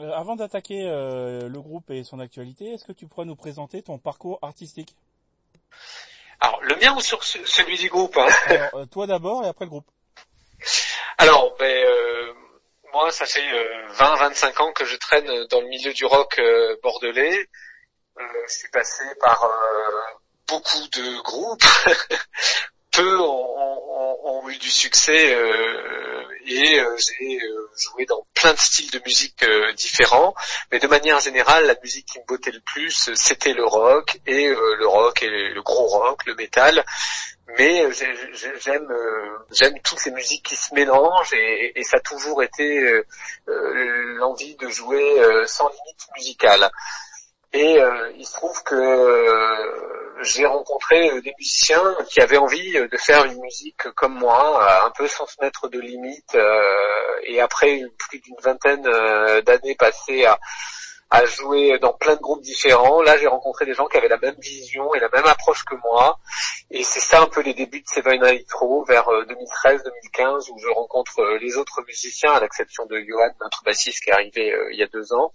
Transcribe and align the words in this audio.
Euh, 0.00 0.12
avant 0.12 0.34
d'attaquer 0.34 0.88
euh, 0.88 1.48
le 1.48 1.60
groupe 1.60 1.90
et 1.90 2.04
son 2.04 2.20
actualité, 2.20 2.72
est-ce 2.72 2.84
que 2.84 2.92
tu 2.92 3.06
pourrais 3.06 3.26
nous 3.26 3.36
présenter 3.36 3.82
ton 3.82 3.98
parcours 3.98 4.38
artistique? 4.40 4.96
Alors, 6.40 6.62
le 6.62 6.74
mien 6.76 6.96
ou 6.96 7.00
sur 7.00 7.22
celui 7.22 7.76
du 7.76 7.90
groupe 7.90 8.16
hein? 8.16 8.28
Alors, 8.46 8.88
Toi 8.90 9.06
d'abord 9.06 9.44
et 9.44 9.48
après 9.48 9.66
le 9.66 9.70
groupe. 9.70 9.86
Alors, 11.18 11.54
ben, 11.58 11.86
moi, 12.94 13.10
ça 13.12 13.26
fait 13.26 13.44
20-25 13.92 14.62
ans 14.62 14.72
que 14.72 14.86
je 14.86 14.96
traîne 14.96 15.26
dans 15.50 15.60
le 15.60 15.68
milieu 15.68 15.92
du 15.92 16.06
rock 16.06 16.40
bordelais. 16.82 17.46
je 18.18 18.52
suis 18.52 18.70
passé 18.70 19.04
par 19.20 19.46
beaucoup 20.48 20.88
de 20.92 21.22
groupes. 21.22 21.64
Peu 22.92 23.20
ont, 23.20 24.48
eu 24.48 24.56
du 24.58 24.70
succès 24.70 25.32
euh, 25.32 26.09
et 26.46 26.80
euh, 26.80 26.96
j'ai 26.98 27.40
euh, 27.42 27.70
joué 27.76 28.06
dans 28.06 28.26
plein 28.34 28.52
de 28.52 28.58
styles 28.58 28.90
de 28.90 29.00
musique 29.04 29.44
différents. 29.76 30.34
Mais 30.72 30.78
de 30.78 30.86
manière 30.86 31.20
générale, 31.20 31.66
la 31.66 31.76
musique 31.82 32.06
qui 32.06 32.18
me 32.18 32.24
bottait 32.24 32.50
le 32.50 32.60
plus, 32.60 33.10
c'était 33.14 33.52
le 33.52 33.64
rock 33.64 34.18
et 34.26 34.48
le 34.48 34.86
rock 34.86 35.22
et 35.22 35.28
le 35.28 35.62
gros 35.62 35.86
rock, 35.86 36.24
le 36.26 36.34
métal. 36.34 36.84
Mais 37.58 37.90
j'aime 37.92 38.88
j'aime 39.50 39.74
toutes 39.82 40.04
les 40.04 40.12
musiques 40.12 40.44
qui 40.44 40.56
se 40.56 40.72
mélangent 40.72 41.34
et, 41.34 41.78
et 41.78 41.82
ça 41.82 41.96
a 41.96 42.00
toujours 42.00 42.42
été 42.42 43.02
l'envie 43.46 44.54
de 44.56 44.68
jouer 44.68 45.44
sans 45.46 45.68
limite 45.68 46.06
musicale. 46.16 46.70
Et 47.52 47.80
euh, 47.80 48.12
il 48.16 48.24
se 48.24 48.34
trouve 48.34 48.62
que 48.62 48.76
euh, 48.76 50.22
j'ai 50.22 50.46
rencontré 50.46 51.10
euh, 51.10 51.20
des 51.20 51.34
musiciens 51.36 51.96
qui 52.08 52.20
avaient 52.20 52.36
envie 52.36 52.72
de 52.72 52.96
faire 52.96 53.24
une 53.24 53.40
musique 53.40 53.90
comme 53.96 54.14
moi, 54.14 54.84
un 54.84 54.90
peu 54.90 55.08
sans 55.08 55.26
se 55.26 55.36
mettre 55.40 55.68
de 55.68 55.80
limites. 55.80 56.36
et 57.24 57.40
après 57.40 57.82
plus 57.98 58.20
d'une 58.20 58.36
vingtaine 58.40 58.82
d'années 59.42 59.74
passées 59.74 60.24
à, 60.26 60.38
à 61.10 61.24
jouer 61.24 61.78
dans 61.80 61.92
plein 61.92 62.14
de 62.14 62.20
groupes 62.20 62.42
différents. 62.42 63.02
Là, 63.02 63.18
j'ai 63.18 63.26
rencontré 63.26 63.66
des 63.66 63.74
gens 63.74 63.86
qui 63.86 63.96
avaient 63.96 64.08
la 64.08 64.18
même 64.18 64.36
vision 64.38 64.94
et 64.94 65.00
la 65.00 65.08
même 65.08 65.26
approche 65.26 65.64
que 65.64 65.74
moi. 65.82 66.20
Et 66.70 66.84
c'est 66.84 67.00
ça 67.00 67.20
un 67.20 67.26
peu 67.26 67.40
les 67.40 67.54
débuts 67.54 67.80
de 67.80 67.88
Seven 67.88 68.24
Electro 68.24 68.84
vers 68.84 69.06
2013-2015 69.06 70.50
où 70.52 70.58
je 70.58 70.68
rencontre 70.68 71.20
les 71.40 71.56
autres 71.56 71.82
musiciens, 71.84 72.32
à 72.32 72.40
l'exception 72.40 72.86
de 72.86 73.00
Johan, 73.08 73.32
notre 73.40 73.64
bassiste 73.64 74.04
qui 74.04 74.10
est 74.10 74.12
arrivé 74.12 74.54
il 74.70 74.78
y 74.78 74.84
a 74.84 74.86
deux 74.86 75.12
ans. 75.12 75.32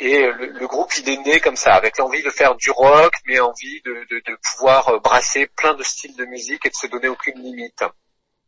Et 0.00 0.26
le, 0.26 0.66
groupe, 0.68 0.96
il 0.96 1.08
est 1.08 1.16
né 1.24 1.40
comme 1.40 1.56
ça, 1.56 1.74
avec 1.74 1.98
l'envie 1.98 2.22
de 2.22 2.30
faire 2.30 2.54
du 2.54 2.70
rock, 2.70 3.14
mais 3.26 3.40
envie 3.40 3.80
de, 3.84 4.06
de, 4.10 4.38
pouvoir 4.52 4.88
euh, 4.90 4.98
brasser 5.00 5.48
plein 5.48 5.74
de 5.74 5.82
styles 5.82 6.14
de 6.14 6.24
musique 6.24 6.64
et 6.66 6.70
de 6.70 6.74
se 6.74 6.86
donner 6.86 7.08
aucune 7.08 7.40
limite. 7.42 7.82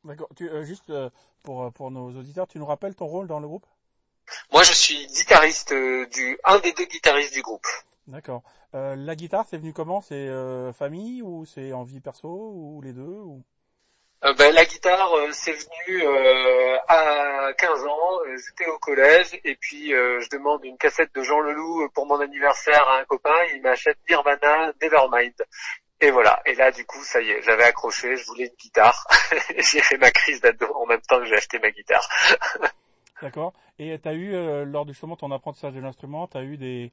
D'accord. 0.04 0.28
Euh, 0.40 0.64
juste 0.64 0.90
euh, 0.90 1.10
pour, 1.42 1.72
pour 1.72 1.90
nos 1.90 2.16
auditeurs, 2.16 2.46
tu 2.46 2.58
nous 2.58 2.66
rappelles 2.66 2.94
ton 2.94 3.06
rôle 3.06 3.26
dans 3.26 3.40
le 3.40 3.48
groupe? 3.48 3.66
Moi, 4.52 4.62
je 4.62 4.72
suis 4.72 5.06
guitariste 5.08 5.72
du, 5.72 6.38
un 6.44 6.60
des 6.60 6.72
deux 6.72 6.84
guitaristes 6.84 7.34
du 7.34 7.42
groupe. 7.42 7.66
D'accord. 8.06 8.42
la 8.72 9.16
guitare, 9.16 9.44
c'est 9.50 9.58
venu 9.58 9.72
comment? 9.72 10.00
C'est 10.00 10.28
famille 10.72 11.20
ou 11.20 11.46
c'est 11.46 11.72
en 11.72 11.82
vie 11.82 12.00
perso 12.00 12.28
ou 12.28 12.80
les 12.80 12.92
deux 12.92 13.02
ou... 13.02 13.42
Euh, 14.22 14.34
ben, 14.34 14.54
la 14.54 14.66
guitare, 14.66 15.14
euh, 15.14 15.28
c'est 15.32 15.52
venu 15.52 16.02
euh, 16.04 16.76
à 16.88 17.52
15 17.56 17.84
ans, 17.86 18.18
j'étais 18.26 18.70
au 18.70 18.78
collège, 18.78 19.40
et 19.44 19.54
puis 19.54 19.90
je 19.90 20.28
demande 20.30 20.62
une 20.64 20.76
cassette 20.76 21.14
de 21.14 21.22
Jean 21.22 21.40
Leloup 21.40 21.88
pour 21.94 22.06
mon 22.06 22.20
anniversaire 22.20 22.86
à 22.86 22.98
un 22.98 23.04
copain, 23.04 23.34
il 23.54 23.62
m'achète 23.62 23.98
Nirvana, 24.08 24.72
Nevermind. 24.82 25.32
Et 26.02 26.10
voilà, 26.10 26.40
et 26.44 26.54
là 26.54 26.70
du 26.70 26.84
coup, 26.84 27.02
ça 27.02 27.20
y 27.20 27.30
est, 27.30 27.42
j'avais 27.42 27.64
accroché, 27.64 28.16
je 28.16 28.26
voulais 28.26 28.46
une 28.46 28.56
guitare, 28.56 29.06
j'ai 29.56 29.80
fait 29.80 29.98
ma 29.98 30.10
crise 30.10 30.40
d'ado 30.40 30.66
en 30.74 30.86
même 30.86 31.00
temps 31.02 31.18
que 31.18 31.24
j'ai 31.24 31.36
acheté 31.36 31.58
ma 31.58 31.70
guitare. 31.70 32.06
D'accord, 33.22 33.54
et 33.78 33.98
tu 33.98 34.08
as 34.08 34.14
eu, 34.14 34.64
lors 34.66 34.86
justement 34.86 35.16
ton 35.16 35.30
apprentissage 35.30 35.74
de 35.74 35.80
l'instrument, 35.80 36.26
tu 36.26 36.36
as 36.36 36.42
eu 36.42 36.58
des, 36.58 36.92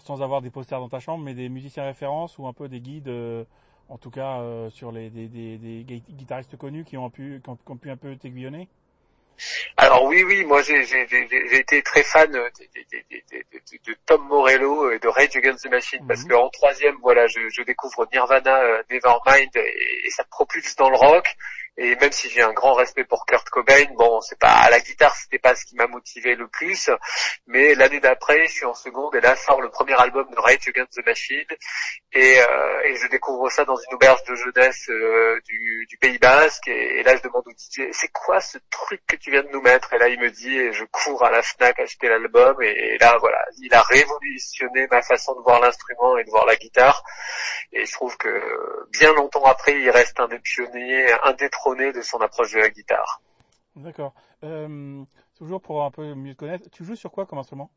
sans 0.00 0.22
avoir 0.22 0.40
des 0.40 0.50
posters 0.50 0.78
dans 0.78 0.88
ta 0.88 1.00
chambre, 1.00 1.24
mais 1.24 1.34
des 1.34 1.48
musiciens 1.48 1.84
références 1.84 2.38
ou 2.38 2.46
un 2.46 2.52
peu 2.52 2.68
des 2.68 2.80
guides 2.80 3.10
en 3.88 3.98
tout 3.98 4.10
cas 4.10 4.40
euh, 4.40 4.70
sur 4.70 4.92
les 4.92 5.10
des, 5.10 5.28
des, 5.28 5.56
des, 5.58 6.02
guitaristes 6.10 6.56
connus 6.56 6.84
qui 6.84 6.96
ont 6.96 7.10
pu 7.10 7.40
qui 7.42 7.50
ont, 7.50 7.76
pu 7.76 7.90
un 7.90 7.96
peu 7.96 8.16
t'aiguillonner? 8.16 8.68
Alors 9.76 10.04
oui, 10.04 10.24
oui, 10.24 10.44
moi 10.44 10.62
j'ai 10.62 10.82
été 11.58 11.82
très 11.82 12.02
fan 12.02 12.30
de, 12.30 12.38
de, 12.38 13.96
Tom 14.06 14.26
Morello 14.26 14.90
et 14.90 14.98
de 14.98 15.06
Rage 15.06 15.36
Against 15.36 15.64
the 15.64 15.70
Machine 15.70 16.04
parce 16.08 16.24
mhm. 16.24 16.30
qu'en 16.30 16.50
troisième, 16.50 16.96
voilà, 17.00 17.26
je, 17.28 17.40
je 17.50 17.62
découvre 17.62 18.08
Nirvana, 18.12 18.60
euh, 18.62 18.82
Nevermind 18.90 19.50
et, 19.54 20.06
et, 20.06 20.10
ça 20.10 20.24
me 20.24 20.30
propulse 20.30 20.74
dans 20.76 20.90
le 20.90 20.96
rock. 20.96 21.36
Et 21.80 21.94
même 21.96 22.10
si 22.10 22.28
j'ai 22.28 22.42
un 22.42 22.52
grand 22.52 22.74
respect 22.74 23.04
pour 23.04 23.24
Kurt 23.24 23.48
Cobain, 23.50 23.84
bon, 23.96 24.20
c'est 24.20 24.38
pas 24.38 24.50
à 24.50 24.68
la 24.68 24.80
guitare, 24.80 25.14
c'était 25.14 25.38
pas 25.38 25.54
ce 25.54 25.64
qui 25.64 25.76
m'a 25.76 25.86
motivé 25.86 26.34
le 26.34 26.48
plus. 26.48 26.90
Mais 27.46 27.76
l'année 27.76 28.00
d'après, 28.00 28.46
je 28.46 28.52
suis 28.52 28.64
en 28.64 28.74
seconde 28.74 29.14
et 29.14 29.20
là 29.20 29.36
sort 29.36 29.60
le 29.60 29.70
premier 29.70 29.94
album 29.94 30.28
de 30.28 30.40
Rage 30.40 30.66
Against 30.66 30.94
the 30.94 31.06
Machine 31.06 31.46
et, 32.12 32.40
euh, 32.40 32.80
et 32.84 32.96
je 32.96 33.06
découvre 33.08 33.48
ça 33.50 33.64
dans 33.64 33.76
une 33.76 33.94
auberge 33.94 34.24
de 34.24 34.34
jeunesse 34.34 34.88
euh, 34.90 35.40
du, 35.46 35.86
Pays 36.00 36.18
Basque 36.18 36.68
et, 36.68 37.02
là 37.02 37.16
je 37.16 37.22
demande 37.22 37.42
au 37.46 37.50
DJ, 37.50 37.88
c'est 37.92 38.12
quoi 38.12 38.40
ce 38.40 38.58
truc 38.70 39.00
que 39.06 39.16
tu 39.16 39.30
viens 39.32 39.42
de 39.42 39.48
nous 39.48 39.60
mettre? 39.60 39.92
Et 39.92 39.98
là 39.98 40.08
il 40.08 40.20
me 40.20 40.30
dit 40.30 40.56
et 40.56 40.72
je 40.72 40.84
cours 40.84 41.24
à 41.24 41.30
la 41.30 41.42
Fnac 41.42 41.78
acheter 41.78 42.08
l'album 42.08 42.56
et, 42.62 42.98
là 42.98 43.16
voilà, 43.20 43.38
il 43.60 43.72
a 43.74 43.82
révolutionné 43.82 44.86
ma 44.90 45.02
façon 45.02 45.34
de 45.34 45.42
voir 45.42 45.60
l'instrument 45.60 46.16
et 46.18 46.24
de 46.24 46.30
voir 46.30 46.46
la 46.46 46.56
guitare. 46.56 47.02
Et 47.72 47.84
je 47.84 47.92
trouve 47.92 48.16
que 48.16 48.28
bien 48.92 49.12
longtemps 49.12 49.44
après, 49.44 49.78
il 49.80 49.90
reste 49.90 50.18
un 50.20 50.28
des 50.28 50.38
pionniers, 50.38 51.12
un 51.24 51.32
des 51.32 51.50
de 51.74 52.02
son 52.02 52.18
approche 52.18 52.52
de 52.52 52.58
la 52.58 52.70
guitare. 52.70 53.20
D'accord. 53.76 54.14
Euh, 54.44 55.04
toujours 55.36 55.60
pour 55.60 55.84
un 55.84 55.90
peu 55.90 56.14
mieux 56.14 56.34
connaître, 56.34 56.68
tu 56.70 56.84
joues 56.84 56.96
sur 56.96 57.10
quoi 57.10 57.26
comme 57.26 57.38
instrument? 57.38 57.70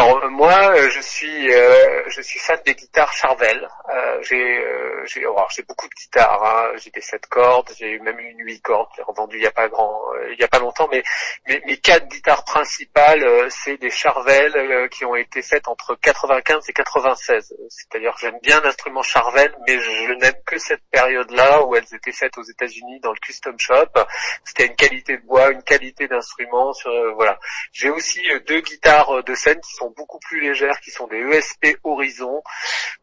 Alors 0.00 0.24
euh, 0.24 0.30
moi, 0.30 0.72
euh, 0.74 0.88
je 0.88 1.00
suis 1.00 1.52
euh, 1.52 2.02
je 2.08 2.22
suis 2.22 2.38
fan 2.38 2.58
des 2.64 2.74
guitares 2.74 3.12
Charvel. 3.12 3.68
Euh, 3.90 4.22
j'ai 4.22 4.64
j'ai 5.04 5.26
j'ai 5.50 5.62
beaucoup 5.62 5.88
de 5.88 5.94
guitares. 5.94 6.42
Hein. 6.42 6.72
J'ai 6.76 6.90
des 6.90 7.02
7 7.02 7.26
cordes, 7.26 7.70
j'ai 7.78 7.98
même 7.98 8.18
une 8.18 8.38
8 8.38 8.62
cordes. 8.62 8.88
J'ai 8.96 9.02
revendu 9.02 9.36
il 9.36 9.42
y 9.42 9.46
a 9.46 9.50
pas 9.50 9.68
grand 9.68 10.00
il 10.32 10.40
y 10.40 10.44
a 10.44 10.48
pas 10.48 10.58
longtemps, 10.58 10.88
mais 10.90 11.02
mes, 11.46 11.76
quatre 11.78 12.08
guitares 12.08 12.44
principales, 12.44 13.50
c'est 13.50 13.76
des 13.76 13.90
Charvel 13.90 14.88
qui 14.90 15.04
ont 15.04 15.16
été 15.16 15.42
faites 15.42 15.68
entre 15.68 15.94
95 15.96 16.68
et 16.68 16.72
96. 16.72 17.54
C'est-à-dire 17.68 18.14
que 18.14 18.20
j'aime 18.20 18.38
bien 18.42 18.60
l'instrument 18.60 19.02
Charvel, 19.02 19.54
mais 19.66 19.78
je 19.78 20.12
n'aime 20.14 20.40
que 20.46 20.58
cette 20.58 20.82
période-là 20.90 21.64
où 21.64 21.76
elles 21.76 21.94
étaient 21.94 22.12
faites 22.12 22.36
aux 22.38 22.42
États-Unis 22.42 23.00
dans 23.00 23.12
le 23.12 23.18
custom 23.18 23.58
shop. 23.58 23.88
C'était 24.44 24.66
une 24.66 24.76
qualité 24.76 25.18
de 25.18 25.22
bois, 25.26 25.50
une 25.50 25.62
qualité 25.62 26.08
d'instrument. 26.08 26.72
voilà. 27.16 27.38
J'ai 27.72 27.90
aussi 27.90 28.22
deux 28.46 28.60
guitares 28.60 29.22
de 29.24 29.34
scène 29.34 29.60
qui 29.60 29.74
sont 29.74 29.89
beaucoup 29.96 30.18
plus 30.18 30.40
légères, 30.40 30.80
qui 30.80 30.90
sont 30.90 31.06
des 31.06 31.18
ESP 31.18 31.78
Horizon, 31.84 32.42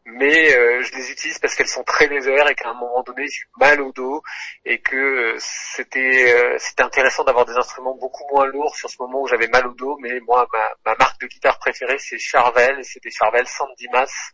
mais 0.04 0.54
euh, 0.54 0.82
je 0.82 0.96
les 0.96 1.10
utilise 1.10 1.38
parce 1.38 1.54
qu'elles 1.54 1.68
sont 1.68 1.84
très 1.84 2.06
légères 2.06 2.48
et 2.48 2.54
qu'à 2.54 2.70
un 2.70 2.74
moment 2.74 3.02
donné 3.02 3.26
j'ai 3.28 3.42
eu 3.42 3.50
mal 3.58 3.80
au 3.80 3.92
dos 3.92 4.22
et 4.64 4.80
que 4.80 4.96
euh, 4.96 5.36
c'était 5.38 6.34
euh, 6.34 6.56
c'était 6.58 6.82
intéressant 6.82 7.24
d'avoir 7.24 7.44
des 7.44 7.56
instruments 7.56 7.96
beaucoup 7.96 8.24
moins 8.32 8.46
lourds 8.46 8.74
sur 8.74 8.88
ce 8.88 8.96
moment 9.00 9.22
où 9.22 9.26
j'avais 9.26 9.48
mal 9.48 9.66
au 9.66 9.74
dos. 9.74 9.98
Mais 10.00 10.18
moi, 10.20 10.46
ma, 10.84 10.94
marque 10.96 11.20
de 11.20 11.26
guitare 11.26 11.58
préférée 11.58 11.98
c'est 11.98 12.18
Charvel 12.18 12.78
et 12.78 12.82
c'est 12.82 13.02
des 13.02 13.10
Charvel 13.10 13.46
Sandimas. 13.46 14.32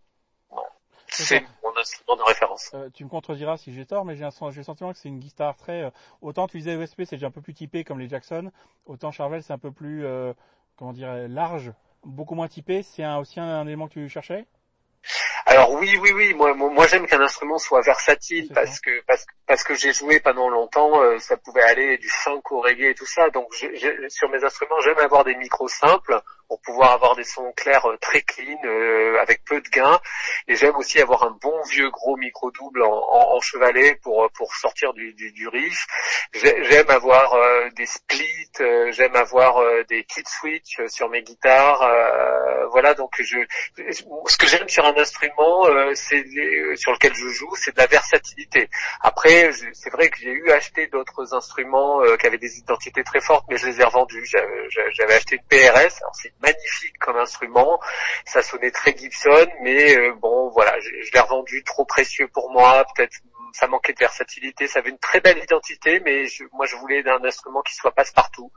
C'est 1.09 1.45
mon 1.63 1.77
instrument 1.77 2.17
de 2.17 2.23
référence. 2.23 2.75
tu 2.93 3.05
me 3.05 3.09
contrediras 3.09 3.57
si 3.57 3.73
j'ai 3.73 3.87
tort, 3.87 4.05
mais 4.05 4.17
j'ai 4.17 4.25
le 4.25 4.63
sentiment 4.65 4.93
que 4.93 4.99
c'est 4.99 5.09
une 5.09 5.21
guitare 5.21 5.57
très... 5.57 5.93
autant 6.21 6.49
tu 6.49 6.59
disais 6.59 6.73
ESP, 6.73 7.05
c'est 7.05 7.17
déjà 7.17 7.29
un 7.29 7.31
peu 7.31 7.41
plus 7.41 7.55
typé 7.55 7.85
comme 7.85 8.01
les 8.01 8.09
Jackson, 8.09 8.51
autant 8.85 9.13
Charvel, 9.13 9.41
c'est 9.45 9.53
un 9.53 9.59
peu 9.59 9.71
plus, 9.71 10.05
comment 10.75 10.93
dire, 10.93 11.29
large 11.29 11.73
beaucoup 12.05 12.35
moins 12.35 12.49
typé, 12.49 12.83
c'est 12.83 13.07
aussi 13.07 13.41
un, 13.41 13.67
élément 13.67 13.89
que 13.89 13.95
tu 13.95 14.09
cherchais? 14.09 14.47
Alors 15.47 15.73
oui, 15.73 15.99
oui, 16.01 16.13
oui. 16.13 16.33
Moi, 16.33 16.55
moi, 16.55 16.87
j'aime 16.87 17.07
qu'un 17.07 17.21
instrument 17.21 17.59
soit 17.59 17.83
versatile 17.83 18.51
parce 18.55 18.81
que 18.81 19.05
parce, 19.07 19.27
parce 19.47 19.63
que 19.63 19.75
j'ai 19.75 19.93
joué 19.93 20.19
pendant 20.19 20.49
longtemps. 20.49 21.03
Euh, 21.03 21.19
ça 21.19 21.37
pouvait 21.37 21.63
aller 21.63 21.99
du 21.99 22.09
funk 22.09 22.41
au 22.51 22.63
reggae 22.63 22.91
et 22.91 22.95
tout 22.95 23.07
ça. 23.07 23.29
Donc 23.31 23.55
sur 23.55 24.31
mes 24.31 24.43
instruments, 24.43 24.81
j'aime 24.83 24.99
avoir 24.99 25.25
des 25.25 25.35
micros 25.35 25.69
simples 25.69 26.19
pour 26.49 26.61
pouvoir 26.61 26.93
avoir 26.93 27.17
des 27.17 27.25
sons 27.25 27.53
clairs 27.57 27.87
euh, 27.89 27.97
très 27.99 28.23
clean 28.23 28.59
euh, 28.65 29.19
avec 29.21 29.45
peu 29.45 29.61
de 29.61 29.69
gains. 29.69 29.99
Et 30.49 30.57
j'aime 30.57 30.77
aussi 30.77 31.01
avoir 31.01 31.25
un 31.25 31.37
bon 31.41 31.63
vieux 31.71 31.91
gros 31.91 32.17
micro 32.17 32.51
double 32.51 32.83
en, 32.83 33.41
chevalet 33.41 33.97
pour 34.03 34.31
pour 34.33 34.55
sortir 34.55 34.95
du, 34.95 35.13
du, 35.15 35.33
du 35.33 35.49
riff. 35.49 35.87
J'aime 36.33 36.89
avoir 36.89 37.35
euh, 37.35 37.69
des 37.77 37.87
splits, 37.87 38.51
j'aime 38.91 39.17
avoir 39.17 39.63
des 39.89 40.05
kit 40.05 40.23
switch 40.27 40.81
sur 40.87 41.11
mes 41.11 41.23
guitares. 41.23 41.81
voilà, 42.71 42.95
donc 42.95 43.11
je 43.19 43.39
ce 44.29 44.37
que 44.37 44.47
j'aime 44.47 44.69
sur 44.69 44.85
un 44.87 44.97
instrument, 44.97 45.67
c'est 45.95 46.25
sur 46.77 46.93
lequel 46.93 47.15
je 47.15 47.29
joue, 47.29 47.55
c'est 47.57 47.75
de 47.75 47.81
la 47.81 47.87
versatilité. 47.87 48.69
Après, 49.01 49.51
c'est 49.73 49.91
vrai 49.91 50.09
que 50.09 50.19
j'ai 50.19 50.31
eu 50.31 50.51
acheté 50.51 50.87
d'autres 50.87 51.35
instruments 51.35 52.01
qui 52.19 52.27
avaient 52.27 52.39
des 52.39 52.59
identités 52.59 53.03
très 53.05 53.21
fortes, 53.21 53.45
mais 53.51 53.57
je 53.57 53.67
les 53.67 53.81
ai 53.81 53.85
revendus. 53.85 54.27
J'avais 54.93 55.15
acheté 55.15 55.37
une 55.37 55.45
PRS. 55.49 56.01
Alors 56.01 56.15
magnifique 56.41 56.99
comme 56.99 57.17
instrument. 57.17 57.81
Ça 58.25 58.43
sonnait 58.43 58.71
très 58.71 58.97
Gibson, 58.97 59.47
mais 59.63 59.97
euh, 59.97 60.15
bon, 60.15 60.51
voilà, 60.51 60.79
je, 60.81 61.13
l'ai 61.13 61.21
revendu 61.21 61.63
trop 61.65 61.85
précieux 61.85 62.29
pour 62.29 62.51
moi. 62.51 62.85
Peut-être 62.95 63.17
ça 63.53 63.69
manquait 63.69 63.93
de 63.93 63.99
versatilité. 63.99 64.67
Ça 64.67 64.81
avait 64.81 64.91
une 64.91 64.99
très 64.99 65.21
belle 65.21 65.39
identité, 65.39 66.01
mais 66.01 66.25
moi 66.53 66.67
je 66.67 66.77
voulais 66.77 67.09
un 67.09 67.25
instrument 67.25 67.63
qui 67.63 67.75
soit 67.75 67.93
passe-partout. 67.93 68.51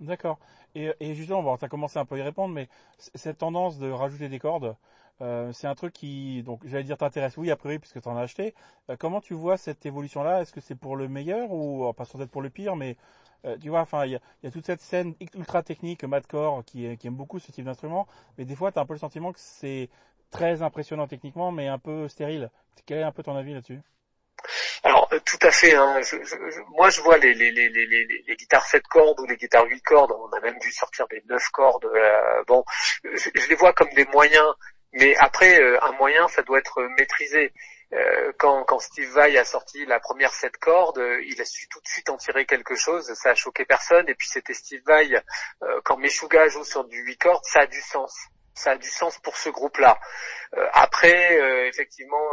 D'accord. 0.00 0.38
Et, 0.74 1.14
justement, 1.14 1.42
bon, 1.42 1.56
commencé 1.68 1.98
un 1.98 2.04
peu 2.04 2.14
à 2.14 2.18
y 2.18 2.22
répondre, 2.22 2.54
mais 2.54 2.68
cette 2.98 3.38
tendance 3.38 3.78
de 3.78 3.90
rajouter 3.90 4.28
des 4.28 4.38
cordes, 4.38 4.76
euh, 5.22 5.52
c'est 5.52 5.66
un 5.66 5.74
truc 5.74 5.92
qui, 5.92 6.42
donc 6.42 6.60
j'allais 6.64 6.84
dire 6.84 6.96
t'intéresse, 6.96 7.36
oui, 7.36 7.50
a 7.50 7.56
priori, 7.56 7.78
puisque 7.78 8.00
tu 8.00 8.08
en 8.08 8.16
as 8.16 8.22
acheté. 8.22 8.54
Euh, 8.88 8.96
comment 8.98 9.20
tu 9.20 9.34
vois 9.34 9.56
cette 9.56 9.84
évolution-là? 9.84 10.42
Est-ce 10.42 10.52
que 10.52 10.60
c'est 10.60 10.74
pour 10.74 10.96
le 10.96 11.08
meilleur 11.08 11.50
ou 11.50 11.92
pas 11.92 12.04
sans 12.04 12.20
être 12.20 12.30
pour 12.30 12.42
le 12.42 12.50
pire, 12.50 12.76
mais 12.76 12.96
euh, 13.44 13.56
tu 13.58 13.68
vois, 13.68 13.80
enfin, 13.80 14.04
il 14.06 14.12
y 14.12 14.46
a, 14.46 14.50
toute 14.50 14.66
cette 14.66 14.80
scène 14.80 15.14
ultra 15.34 15.62
technique, 15.62 16.04
madcore, 16.04 16.64
qui, 16.64 16.86
aime 16.86 17.14
beaucoup 17.14 17.38
ce 17.38 17.52
type 17.52 17.64
d'instrument, 17.64 18.06
mais 18.38 18.44
des 18.44 18.56
fois, 18.56 18.72
tu 18.72 18.78
as 18.78 18.82
un 18.82 18.86
peu 18.86 18.94
le 18.94 18.98
sentiment 18.98 19.32
que 19.32 19.40
c'est 19.40 19.88
très 20.30 20.62
impressionnant 20.62 21.06
techniquement, 21.06 21.52
mais 21.52 21.68
un 21.68 21.78
peu 21.78 22.08
stérile. 22.08 22.50
Quel 22.86 22.98
est 22.98 23.02
un 23.02 23.12
peu 23.12 23.22
ton 23.22 23.36
avis 23.36 23.54
là-dessus? 23.54 23.80
Alors 24.82 25.10
tout 25.26 25.38
à 25.42 25.50
fait. 25.50 25.74
Hein. 25.74 26.00
Je, 26.02 26.16
moi, 26.70 26.90
je 26.90 27.00
vois 27.02 27.18
les, 27.18 27.34
les, 27.34 27.50
les, 27.50 27.68
les, 27.68 28.36
guitares 28.36 28.64
7 28.64 28.82
cordes 28.88 29.20
ou 29.20 29.26
les 29.26 29.36
guitares 29.36 29.66
8 29.66 29.82
cordes. 29.82 30.12
On 30.12 30.32
a 30.34 30.40
même 30.40 30.58
vu 30.62 30.72
sortir 30.72 31.06
des 31.08 31.22
9 31.28 31.42
cordes. 31.52 31.84
Euh, 31.84 32.44
bon, 32.46 32.64
je, 33.04 33.48
les 33.48 33.54
vois 33.56 33.72
comme 33.72 33.90
des 33.90 34.06
moyens 34.06 34.54
mais 34.92 35.14
après, 35.18 35.60
euh, 35.60 35.78
un 35.82 35.92
moyen, 35.92 36.26
ça 36.28 36.42
doit 36.42 36.58
être 36.58 36.82
maîtrisé. 36.98 37.52
Euh, 37.92 38.32
quand, 38.38 38.64
quand, 38.64 38.78
Steve 38.78 39.10
Vai 39.10 39.36
a 39.36 39.44
sorti 39.44 39.84
la 39.84 40.00
première 40.00 40.32
sept 40.32 40.56
cordes, 40.58 40.98
euh, 40.98 41.22
il 41.24 41.40
a 41.40 41.44
su 41.44 41.68
tout 41.68 41.80
de 41.80 41.88
suite 41.88 42.08
en 42.08 42.16
tirer 42.16 42.46
quelque 42.46 42.76
chose, 42.76 43.12
ça 43.14 43.30
a 43.30 43.34
choqué 43.34 43.64
personne, 43.64 44.08
et 44.08 44.14
puis 44.14 44.28
c'était 44.28 44.54
Steve 44.54 44.82
Vai, 44.86 45.22
quand 45.84 45.96
Meshuga 45.96 46.48
joue 46.48 46.64
sur 46.64 46.84
du 46.84 47.02
8 47.02 47.16
cordes, 47.18 47.44
ça 47.44 47.60
a 47.60 47.66
du 47.66 47.80
sens. 47.80 48.16
Ça 48.54 48.72
a 48.72 48.76
du 48.76 48.88
sens 48.88 49.18
pour 49.18 49.36
ce 49.36 49.48
groupe-là. 49.48 49.98
après, 50.72 51.66
effectivement, 51.68 52.30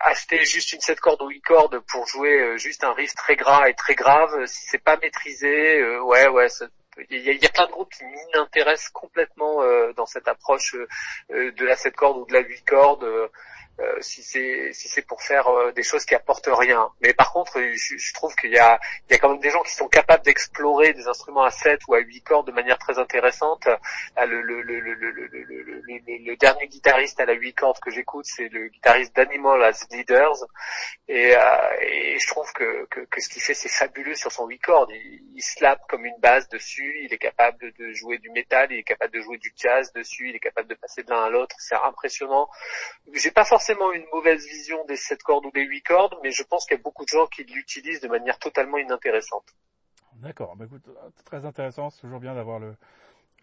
acheter 0.00 0.44
juste 0.44 0.72
une 0.72 0.80
7 0.80 1.00
cordes 1.00 1.22
ou 1.22 1.28
8 1.28 1.40
cordes 1.42 1.78
pour 1.90 2.06
jouer 2.06 2.58
juste 2.58 2.82
un 2.84 2.94
riff 2.94 3.14
très 3.14 3.36
gras 3.36 3.68
et 3.68 3.74
très 3.74 3.94
grave, 3.94 4.46
si 4.46 4.66
c'est 4.68 4.82
pas 4.82 4.96
maîtrisé, 4.96 5.98
ouais, 6.00 6.28
ouais, 6.28 6.48
ça, 6.48 6.66
il 7.10 7.20
y, 7.20 7.46
a, 7.46 7.48
plein 7.48 7.66
de 7.66 7.70
groupes 7.70 7.92
qui 7.92 8.04
m'intéressent 8.34 8.90
complètement 8.90 9.62
euh, 9.62 9.92
dans 9.94 10.06
cette 10.06 10.28
approche 10.28 10.74
euh, 11.30 11.52
de 11.52 11.64
la 11.64 11.76
7 11.76 11.94
cordes 11.94 12.18
ou 12.18 12.26
de 12.26 12.32
la 12.32 12.40
8 12.40 12.64
cordes. 12.66 13.30
Euh, 13.80 13.92
euh, 13.92 14.00
si 14.00 14.22
c'est 14.22 14.72
si 14.72 14.88
c'est 14.88 15.02
pour 15.02 15.22
faire 15.22 15.48
euh, 15.48 15.72
des 15.72 15.82
choses 15.82 16.04
qui 16.04 16.14
apportent 16.14 16.48
rien. 16.50 16.88
Mais 17.00 17.12
par 17.14 17.32
contre, 17.32 17.60
je, 17.60 18.12
trouve 18.14 18.34
qu'il 18.36 18.50
y 18.50 18.58
a 18.58 18.78
il 19.08 19.12
y 19.12 19.16
a 19.16 19.18
quand 19.18 19.30
même 19.30 19.40
des 19.40 19.50
gens 19.50 19.62
qui 19.62 19.74
sont 19.74 19.88
capables 19.88 20.24
d'explorer 20.24 20.92
des 20.92 21.06
instruments 21.08 21.42
à 21.42 21.50
7 21.50 21.80
ou 21.88 21.94
à 21.94 22.00
8 22.00 22.22
cordes 22.22 22.46
de 22.46 22.52
manière 22.52 22.78
très 22.78 22.98
intéressante. 22.98 23.68
Le, 24.18 24.42
le, 24.42 24.62
le, 24.62 24.80
le 24.80 26.36
dernier 26.36 26.68
guitariste 26.68 27.20
à 27.20 27.26
la 27.26 27.34
8 27.34 27.54
cordes 27.54 27.78
que 27.80 27.90
j'écoute, 27.90 28.26
c'est 28.26 28.48
le 28.48 28.68
guitariste 28.68 29.14
d'Animal 29.16 29.62
as 29.62 29.86
Leaders, 29.90 30.44
et, 31.08 31.34
euh, 31.36 31.40
et 31.80 32.18
je 32.18 32.26
trouve 32.28 32.50
que, 32.52 32.86
que, 32.86 33.00
que 33.00 33.20
ce 33.20 33.28
qu'il 33.28 33.42
fait, 33.42 33.54
c'est 33.54 33.68
fabuleux 33.68 34.14
sur 34.14 34.32
son 34.32 34.46
8 34.46 34.58
cordes. 34.58 34.90
Il, 34.90 35.20
il 35.34 35.42
slap 35.42 35.80
comme 35.88 36.04
une 36.06 36.18
base 36.20 36.48
dessus, 36.48 37.00
il 37.04 37.12
est 37.12 37.18
capable 37.18 37.72
de 37.78 37.92
jouer 37.92 38.18
du 38.18 38.30
métal, 38.30 38.68
il 38.70 38.78
est 38.78 38.82
capable 38.84 39.12
de 39.12 39.20
jouer 39.20 39.38
du 39.38 39.52
jazz 39.56 39.92
dessus, 39.92 40.28
il 40.28 40.36
est 40.36 40.40
capable 40.40 40.68
de 40.68 40.74
passer 40.74 41.02
de 41.02 41.10
l'un 41.10 41.24
à 41.24 41.30
l'autre. 41.30 41.54
C'est 41.58 41.76
impressionnant. 41.84 42.48
J'ai 43.14 43.30
pas 43.30 43.44
forcément 43.44 43.61
forcément 43.62 43.92
une 43.92 44.04
mauvaise 44.12 44.44
vision 44.44 44.84
des 44.86 44.96
7 44.96 45.22
cordes 45.22 45.46
ou 45.46 45.52
des 45.52 45.62
8 45.62 45.82
cordes, 45.82 46.16
mais 46.22 46.32
je 46.32 46.42
pense 46.42 46.66
qu'il 46.66 46.76
y 46.76 46.80
a 46.80 46.82
beaucoup 46.82 47.04
de 47.04 47.08
gens 47.08 47.26
qui 47.28 47.44
l'utilisent 47.44 48.00
de 48.00 48.08
manière 48.08 48.36
totalement 48.40 48.76
inintéressante. 48.76 49.44
D'accord, 50.16 50.56
bah 50.56 50.64
écoute, 50.64 50.82
très 51.24 51.44
intéressant, 51.44 51.88
c'est 51.90 52.00
toujours 52.00 52.18
bien 52.18 52.34
d'avoir 52.34 52.60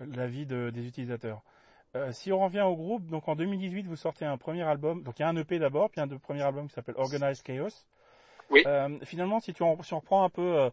l'avis 0.01 0.45
de, 0.45 0.71
des 0.71 0.85
utilisateurs. 0.85 1.41
Euh, 1.95 2.11
si 2.11 2.33
on 2.33 2.39
revient 2.39 2.61
au 2.61 2.75
groupe, 2.75 3.05
donc 3.07 3.29
en 3.29 3.35
2018, 3.35 3.87
vous 3.87 3.95
sortez 3.95 4.25
un 4.25 4.37
premier 4.37 4.63
album, 4.63 5.03
donc 5.03 5.19
il 5.19 5.21
y 5.21 5.25
a 5.25 5.29
un 5.29 5.35
EP 5.37 5.57
d'abord, 5.57 5.89
puis 5.89 6.01
un 6.01 6.07
premier 6.07 6.41
album 6.41 6.67
qui 6.67 6.73
s'appelle 6.73 6.95
Organized 6.97 7.43
Chaos. 7.43 7.85
Oui. 8.49 8.63
Euh, 8.67 8.97
finalement, 9.03 9.39
si 9.39 9.53
tu 9.53 9.63
en, 9.63 9.81
si 9.81 9.93
on 9.93 9.99
reprend 9.99 10.25
un 10.25 10.29
peu 10.29 10.69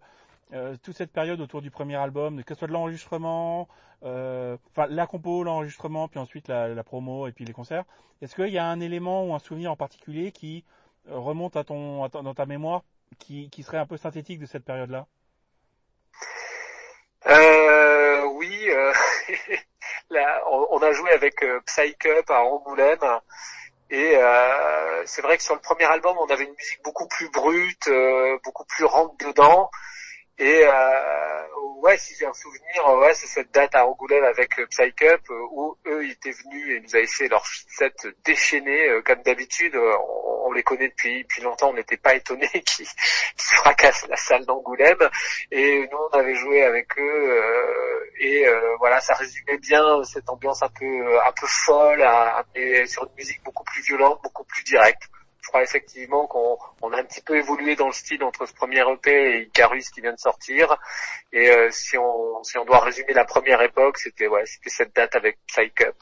euh, 0.53 0.73
euh, 0.73 0.77
toute 0.83 0.97
cette 0.97 1.13
période 1.13 1.41
autour 1.41 1.63
du 1.63 1.71
premier 1.71 1.97
album, 1.97 2.43
que 2.45 2.55
ce 2.55 2.59
soit 2.59 2.69
de 2.69 2.73
l'enregistrement, 2.73 3.69
euh, 4.05 4.57
enfin 4.71 4.87
la 4.89 5.07
compo, 5.07 5.43
l'enregistrement, 5.43 6.09
puis 6.09 6.19
ensuite 6.19 6.49
la, 6.49 6.83
promo 6.85 7.27
et 7.27 7.33
puis 7.33 7.45
les 7.45 7.53
concerts. 7.53 7.85
Est-ce 8.23 8.35
qu'il 8.35 8.49
y 8.49 8.59
a 8.59 8.67
un 8.67 8.81
élément 8.81 9.25
ou 9.27 9.35
un 9.35 9.39
souvenir 9.39 9.73
en 9.73 9.77
particulier 9.77 10.33
qui 10.33 10.65
euh, 11.09 11.19
remonte 11.19 11.57
à 11.57 11.65
ton, 11.65 12.05
à 12.05 12.09
dans 12.09 12.35
ta 12.35 12.47
mémoire, 12.47 12.83
qui, 13.19 13.51
qui, 13.51 13.63
serait 13.63 13.79
un 13.79 13.87
peu 13.87 13.97
synthétique 13.97 14.41
de 14.41 14.47
cette 14.47 14.65
période-là? 14.65 15.07
Euh, 17.27 18.25
Oui, 18.35 18.69
euh, 18.69 18.93
là, 20.11 20.43
on, 20.51 20.79
a 20.79 20.93
joué 20.93 21.11
avec 21.11 21.45
Psych 21.67 22.07
Up 22.07 22.31
à 22.31 22.43
Angoulême. 22.43 23.21
Et 23.91 24.17
euh, 24.17 25.03
c'est 25.07 25.23
vrai 25.23 25.37
que 25.37 25.43
sur 25.43 25.55
le 25.55 25.61
premier 25.61 25.85
album, 25.85 26.17
on 26.19 26.27
avait 26.27 26.45
une 26.45 26.55
musique 26.55 26.83
beaucoup 26.83 27.07
plus 27.07 27.31
brute, 27.31 27.87
euh, 27.89 28.37
beaucoup 28.45 28.65
plus 28.65 28.85
rentre 28.85 29.17
dedans. 29.25 29.71
Et 30.39 30.65
euh, 30.65 31.47
ouais, 31.81 31.97
si 31.97 32.15
j'ai 32.15 32.27
un 32.27 32.33
souvenir, 32.35 32.99
ouais, 32.99 33.15
c'est 33.15 33.27
cette 33.27 33.53
date 33.53 33.75
à 33.75 33.87
Angoulême 33.87 34.25
avec 34.25 34.51
Psych 34.71 35.03
Up 35.03 35.23
où 35.31 35.77
eux 35.87 36.05
ils 36.05 36.13
étaient 36.13 36.31
venus 36.31 36.77
et 36.77 36.81
nous 36.81 36.95
avaient 36.95 37.07
fait 37.07 37.29
leur 37.29 37.47
set 37.47 38.07
déchaîné 38.25 38.89
euh, 38.89 39.03
comme 39.03 39.23
d'habitude. 39.23 39.75
On, 39.77 40.53
les 40.53 40.63
connaît 40.63 40.89
depuis 40.89 41.23
depuis 41.23 41.43
longtemps, 41.43 41.71
on 41.71 41.75
n'était 41.75 41.99
pas 41.99 42.15
étonnés 42.15 42.49
qu'ils 42.49 42.87
qu 42.87 43.57
fracassent 43.57 44.07
la 44.09 44.17
salle 44.17 44.47
d'Angoulême. 44.47 45.09
Et 45.51 45.89
nous 45.91 45.99
on 46.13 46.17
avait 46.17 46.35
joué 46.35 46.63
avec 46.63 46.99
eux 46.99 47.43
euh, 47.43 48.11
et 48.19 48.47
euh, 48.47 48.77
voilà, 48.79 49.01
ça 49.01 49.15
résumait 49.15 49.59
bien 49.59 50.03
cette 50.05 50.29
ambiance 50.31 50.63
un 50.63 50.69
peu 50.69 51.21
un 51.21 51.33
peu 51.33 51.47
folle, 51.47 52.03
à, 52.03 52.45
sur 52.87 53.05
une 53.05 53.15
musique 53.17 53.43
beaucoup 53.43 53.65
plus 53.65 53.83
violente, 53.83 54.21
beaucoup 54.23 54.45
plus 54.45 54.63
directe 54.65 55.03
je 55.47 55.51
crois 55.51 55.63
effectivement 55.63 56.27
qu'on 56.27 56.59
on 56.83 56.93
a 56.93 56.99
un 56.99 57.05
petit 57.05 57.21
peu 57.21 57.37
évolué 57.37 57.77
dans 57.77 57.87
le 57.87 57.93
style 57.93 58.25
entre 58.25 58.47
ce 58.47 58.53
premier 58.53 58.81
EP 58.81 59.11
et 59.11 59.43
Icarus 59.43 59.91
qui 59.91 60.01
vient 60.01 60.13
de 60.13 60.19
sortir. 60.19 60.77
Et 61.33 61.49
euh, 61.51 61.69
si 61.71 61.97
on 61.97 62.43
si 62.43 62.59
on 62.59 62.65
doit 62.65 62.81
résumer 62.81 63.13
la 63.13 63.25
première 63.25 63.63
époque, 63.63 63.99
c'était 63.99 64.27
ouais, 64.27 64.45
c'était 64.45 64.71
cette 64.71 64.97
date 64.97 65.15
avec 65.15 65.39
Psych 65.47 65.81
Up. 65.83 65.95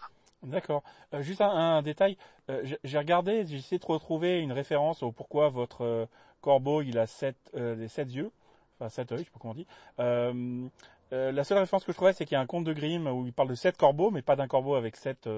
D'accord. 0.42 0.82
Euh, 1.12 1.22
juste 1.22 1.42
un, 1.42 1.50
un 1.50 1.82
détail. 1.82 2.16
Euh, 2.48 2.64
j'ai 2.84 2.98
regardé, 2.98 3.46
j'ai 3.46 3.56
essayé 3.56 3.78
de 3.78 3.86
retrouver 3.86 4.40
une 4.40 4.52
référence 4.52 5.02
au 5.02 5.12
pourquoi 5.12 5.50
votre 5.50 5.82
euh, 5.82 6.06
corbeau 6.40 6.80
il 6.80 6.98
a 6.98 7.06
sept 7.06 7.36
euh, 7.54 7.74
les 7.74 7.88
sept 7.88 8.10
yeux, 8.10 8.30
enfin 8.78 8.88
sept 8.88 9.12
œils, 9.12 9.18
je 9.18 9.24
sais 9.24 9.30
pas 9.30 9.38
comment 9.40 9.52
on 9.52 10.62
dit. 10.62 10.70
La 11.10 11.44
seule 11.44 11.58
référence 11.58 11.84
que 11.84 11.92
je 11.92 11.96
trouvais, 11.96 12.12
c'est 12.12 12.24
qu'il 12.24 12.34
y 12.34 12.38
a 12.38 12.40
un 12.40 12.46
conte 12.46 12.64
de 12.64 12.72
Grimm 12.72 13.06
où 13.06 13.26
il 13.26 13.32
parle 13.32 13.48
de 13.48 13.54
sept 13.54 13.76
corbeaux, 13.76 14.10
mais 14.10 14.22
pas 14.22 14.36
d'un 14.36 14.48
corbeau 14.48 14.74
avec 14.74 14.96
sept 14.96 15.28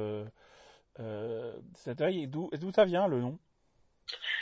sept 1.75 2.01
œils. 2.01 2.29
D'où 2.29 2.73
ça 2.75 2.85
vient 2.85 3.09
le 3.09 3.21
nom? 3.21 3.39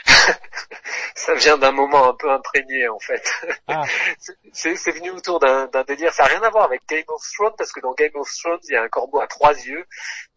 ça 1.15 1.35
vient 1.35 1.57
d'un 1.57 1.73
moment 1.73 2.09
un 2.09 2.15
peu 2.15 2.31
imprégné 2.31 2.89
en 2.89 2.99
fait. 2.99 3.31
Ah. 3.69 3.83
c'est 4.53 4.91
venu 4.91 5.11
autour 5.11 5.41
d'un 5.41 5.67
délire. 5.87 6.13
Ça 6.13 6.25
n'a 6.25 6.31
rien 6.31 6.43
à 6.43 6.51
voir 6.51 6.65
avec 6.65 6.83
Game 6.89 7.05
of 7.09 7.23
Thrones 7.35 7.55
parce 7.57 7.73
que 7.73 7.81
dans 7.81 7.93
Game 7.95 8.15
of 8.15 8.29
Thrones 8.43 8.61
il 8.69 8.75
y 8.75 8.77
a 8.77 8.83
un 8.83 8.89
corbeau 8.89 9.21
à 9.21 9.27
trois 9.27 9.53
yeux. 9.53 9.85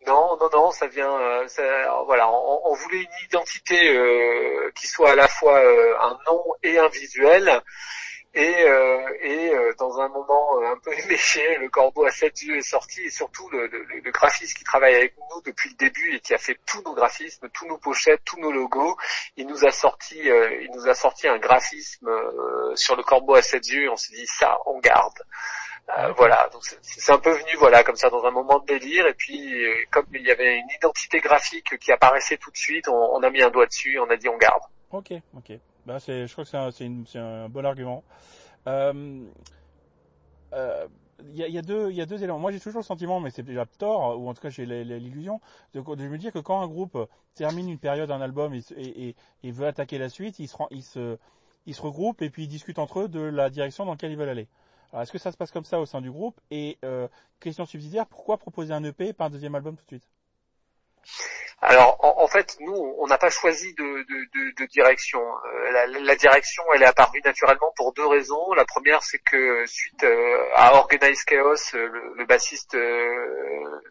Non, 0.05 0.37
non, 0.39 0.49
non, 0.53 0.71
ça 0.71 0.87
vient. 0.87 1.19
Euh, 1.19 1.47
ça, 1.47 1.63
voilà, 2.05 2.29
on, 2.29 2.61
on, 2.65 2.73
voulait 2.73 3.01
une 3.01 3.25
identité 3.25 3.89
euh, 3.89 4.71
qui 4.75 4.87
soit 4.87 5.11
à 5.11 5.15
la 5.15 5.27
fois 5.27 5.59
euh, 5.59 5.99
un 5.99 6.17
nom 6.27 6.43
et 6.63 6.79
un 6.79 6.87
visuel. 6.87 7.61
Et, 8.33 8.63
euh, 8.63 9.17
et 9.21 9.49
euh, 9.49 9.73
dans 9.79 9.99
un 9.99 10.09
moment 10.09 10.59
euh, 10.59 10.73
un 10.73 10.77
peu 10.77 10.93
éméché, 11.05 11.57
le 11.57 11.69
corbeau 11.69 12.05
à 12.05 12.11
sept 12.11 12.41
yeux 12.41 12.57
est 12.57 12.61
sorti 12.61 13.01
et 13.01 13.09
surtout 13.09 13.49
le, 13.49 13.67
le, 13.67 13.83
le, 13.83 14.11
graphiste 14.11 14.57
qui 14.57 14.63
travaille 14.63 14.95
avec 14.95 15.15
nous 15.17 15.41
depuis 15.41 15.69
le 15.69 15.75
début 15.75 16.15
et 16.15 16.19
qui 16.19 16.33
a 16.33 16.37
fait 16.37 16.57
tous 16.65 16.81
nos 16.83 16.93
graphismes, 16.93 17.49
tous 17.49 17.67
nos 17.67 17.77
pochettes, 17.77 18.21
tous 18.25 18.39
nos 18.39 18.51
logos, 18.51 18.95
il 19.37 19.47
nous 19.47 19.65
a 19.65 19.71
sorti, 19.71 20.19
il 20.19 20.69
nous 20.73 20.87
a 20.87 20.93
sorti 20.93 21.27
un 21.27 21.39
graphisme 21.39 22.09
sur 22.75 22.95
le 22.95 23.03
corbeau 23.03 23.35
à 23.35 23.41
sept 23.41 23.67
yeux. 23.67 23.85
Et 23.85 23.89
on 23.89 23.95
s'est 23.95 24.13
dit 24.13 24.27
ça, 24.27 24.57
on 24.65 24.79
garde. 24.79 25.23
Euh, 25.97 26.11
voilà, 26.17 26.49
donc 26.51 26.63
c'est 26.81 27.13
un 27.13 27.17
peu 27.17 27.31
venu 27.31 27.55
voilà 27.57 27.81
comme 27.83 27.95
ça 27.95 28.09
dans 28.09 28.25
un 28.25 28.31
moment 28.31 28.59
de 28.59 28.65
délire 28.65 29.07
et 29.07 29.13
puis 29.13 29.63
comme 29.89 30.05
il 30.13 30.21
y 30.21 30.31
avait 30.31 30.57
une 30.57 30.69
identité 30.75 31.19
graphique 31.19 31.77
qui 31.79 31.93
apparaissait 31.93 32.35
tout 32.37 32.51
de 32.51 32.57
suite, 32.57 32.89
on, 32.89 33.15
on 33.15 33.23
a 33.23 33.29
mis 33.29 33.41
un 33.41 33.49
doigt 33.49 33.67
dessus, 33.67 33.97
on 33.97 34.09
a 34.09 34.17
dit 34.17 34.27
on 34.27 34.37
garde. 34.37 34.63
Ok, 34.91 35.13
ok. 35.35 35.59
Bah, 35.85 35.99
c'est, 35.99 36.27
je 36.27 36.31
crois 36.31 36.43
que 36.43 36.49
c'est 36.49 36.57
un, 36.57 36.71
c'est, 36.71 37.19
un 37.19 37.49
bon 37.49 37.65
argument. 37.65 38.03
Euh, 38.67 39.25
euh, 40.53 40.87
il 41.23 41.35
y, 41.35 41.43
a, 41.43 41.47
y, 41.47 41.57
a 41.57 41.61
deux, 41.61 41.89
il 41.89 41.95
y 41.95 42.01
a 42.01 42.05
deux 42.05 42.17
éléments. 42.23 42.39
Moi, 42.39 42.51
j'ai 42.51 42.59
toujours 42.59 42.79
le 42.79 42.85
sentiment, 42.85 43.19
mais 43.19 43.31
c'est 43.31 43.43
déjà 43.43 43.65
tort, 43.65 44.19
ou 44.19 44.29
en 44.29 44.33
tout 44.33 44.41
cas 44.41 44.49
j'ai 44.49 44.65
l'illusion, 44.65 45.41
de, 45.73 45.81
de, 45.81 46.07
me 46.07 46.17
dire 46.17 46.31
que 46.31 46.39
quand 46.39 46.61
un 46.61 46.67
groupe 46.67 46.97
termine 47.33 47.69
une 47.69 47.79
période, 47.79 48.11
un 48.11 48.21
album, 48.21 48.53
et, 48.53 48.61
et, 48.77 49.15
et 49.43 49.51
veut 49.51 49.65
attaquer 49.65 49.97
la 49.97 50.09
suite, 50.09 50.39
il 50.39 50.47
se, 50.47 50.55
il 50.71 50.83
se, 50.83 51.17
il 51.65 51.75
se 51.75 51.81
regroupe 51.81 52.21
et 52.21 52.29
puis 52.29 52.43
ils 52.43 52.47
discutent 52.47 52.79
entre 52.79 53.01
eux 53.01 53.07
de 53.07 53.19
la 53.19 53.49
direction 53.49 53.85
dans 53.85 53.91
laquelle 53.91 54.11
ils 54.11 54.17
veulent 54.17 54.29
aller. 54.29 54.47
Alors, 54.91 55.03
est-ce 55.03 55.11
que 55.11 55.17
ça 55.17 55.31
se 55.31 55.37
passe 55.37 55.51
comme 55.51 55.65
ça 55.65 55.79
au 55.79 55.85
sein 55.85 56.01
du 56.01 56.11
groupe? 56.11 56.39
Et 56.51 56.77
euh, 56.85 57.07
question 57.39 57.65
subsidiaire, 57.65 58.05
pourquoi 58.07 58.37
proposer 58.37 58.73
un 58.73 58.83
EP 58.83 59.09
et 59.09 59.13
pas 59.13 59.25
un 59.25 59.29
deuxième 59.29 59.55
album 59.55 59.75
tout 59.75 59.83
de 59.83 59.87
suite? 59.89 60.07
Alors 61.59 61.97
en, 62.03 62.27
fait, 62.27 62.55
nous, 62.59 62.95
on 62.99 63.07
n'a 63.07 63.17
pas 63.17 63.31
choisi 63.31 63.73
de, 63.73 63.83
de, 63.83 64.61
de, 64.61 64.65
direction. 64.67 65.19
Euh, 65.19 65.71
la, 65.71 65.87
la, 65.87 66.15
direction, 66.15 66.61
elle 66.75 66.83
est 66.83 66.87
apparue 66.87 67.19
naturellement 67.25 67.73
pour 67.75 67.93
deux 67.93 68.05
raisons. 68.05 68.53
La 68.53 68.63
première, 68.63 69.01
c'est 69.01 69.17
que 69.17 69.65
suite 69.65 70.03
euh, 70.03 70.43
à 70.53 70.75
Organize 70.75 71.23
Chaos, 71.23 71.55
euh, 71.73 71.87
le, 71.87 72.13
le 72.15 72.25
bassiste, 72.25 72.77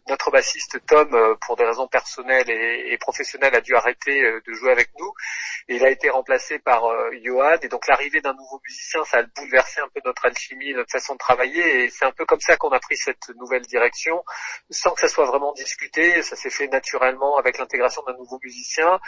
notre 0.09 0.31
bassiste 0.31 0.79
Tom, 0.87 1.37
pour 1.45 1.57
des 1.57 1.65
raisons 1.65 1.89
personnelles 1.89 2.49
et, 2.49 2.93
et, 2.93 2.99
professionnelles, 2.99 3.57
a 3.57 3.61
dû 3.61 3.75
arrêter 3.75 4.23
de 4.47 4.53
jouer 4.53 4.71
avec 4.71 4.91
nous. 5.01 5.13
Il 5.69 5.85
a 5.85 5.91
été 5.91 6.09
remplacé 6.09 6.61
par 6.61 6.83
Johan. 7.21 7.57
Et 7.63 7.69
donc 7.69 7.89
l'arrivée 7.89 8.21
d'un 8.21 8.35
nouveau 8.35 8.61
musicien, 8.65 9.05
ça 9.05 9.19
a 9.19 9.23
bouleversé 9.35 9.81
un 9.81 9.89
peu 9.93 10.01
notre 10.05 10.25
alchimie, 10.25 10.73
notre 10.73 10.93
façon 10.93 11.15
de 11.15 11.19
travailler. 11.19 11.85
Et 11.85 11.91
c'est 11.91 12.05
un 12.05 12.13
peu 12.13 12.25
comme 12.27 12.41
ça 12.41 12.57
qu'on 12.57 12.71
a 12.71 12.79
pris 12.79 12.97
cette 12.97 13.29
nouvelle 13.41 13.67
direction, 13.67 14.25
sans 14.71 14.93
que 14.93 15.01
ça 15.01 15.09
soit 15.09 15.27
vraiment 15.27 15.53
discuté. 15.53 16.23
Ça 16.23 16.37
s'est 16.37 16.51
fait 16.51 16.69
naturellement 16.69 16.96
avec 17.39 17.59
l'intégration 17.59 18.03
d'un 18.07 18.17
nouveau 18.17 18.39
musicien. 18.43 18.99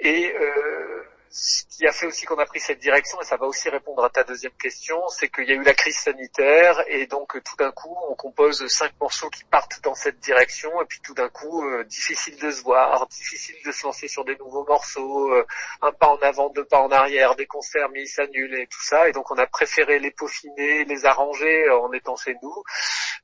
Et 0.00 0.32
euh, 0.34 1.02
ce 1.30 1.64
qui 1.70 1.86
a 1.86 1.92
fait 1.92 2.06
aussi 2.06 2.24
qu'on 2.24 2.38
a 2.38 2.46
pris 2.46 2.60
cette 2.60 2.78
direction, 2.78 3.20
et 3.20 3.24
ça 3.24 3.36
va 3.36 3.46
aussi 3.46 3.68
répondre 3.68 4.02
à 4.04 4.10
ta 4.10 4.24
deuxième 4.24 4.52
question, 4.52 5.06
c'est 5.08 5.28
qu'il 5.28 5.48
y 5.48 5.52
a 5.52 5.54
eu 5.54 5.62
la 5.62 5.74
crise 5.74 5.96
sanitaire, 5.96 6.82
et 6.88 7.06
donc 7.06 7.42
tout 7.42 7.56
d'un 7.56 7.70
coup, 7.72 7.94
on 8.08 8.14
compose 8.14 8.66
cinq 8.68 8.92
morceaux 9.00 9.28
qui 9.28 9.44
partent 9.44 9.80
dans 9.82 9.94
cette 9.94 10.18
direction, 10.20 10.70
et 10.80 10.84
puis 10.86 11.00
tout 11.02 11.14
d'un 11.14 11.28
coup, 11.28 11.64
euh, 11.68 11.84
difficile 11.84 12.38
de 12.38 12.50
se 12.50 12.62
voir, 12.62 13.06
difficile 13.08 13.56
de 13.64 13.72
se 13.72 13.84
lancer 13.84 14.08
sur 14.08 14.24
des 14.24 14.36
nouveaux 14.36 14.64
morceaux, 14.64 15.32
euh, 15.32 15.46
un 15.82 15.92
pas 15.92 16.08
en 16.08 16.18
avant, 16.18 16.48
deux 16.50 16.64
pas 16.64 16.80
en 16.80 16.90
arrière, 16.90 17.34
des 17.36 17.46
concerts 17.46 17.88
mais 17.90 18.02
ils 18.02 18.08
s'annulent 18.08 18.58
et 18.58 18.66
tout 18.66 18.82
ça, 18.82 19.08
et 19.08 19.12
donc 19.12 19.30
on 19.30 19.36
a 19.36 19.46
préféré 19.46 19.98
les 19.98 20.10
peaufiner, 20.10 20.84
les 20.84 21.04
arranger 21.04 21.68
en 21.70 21.92
étant 21.92 22.16
chez 22.16 22.36
nous, 22.42 22.62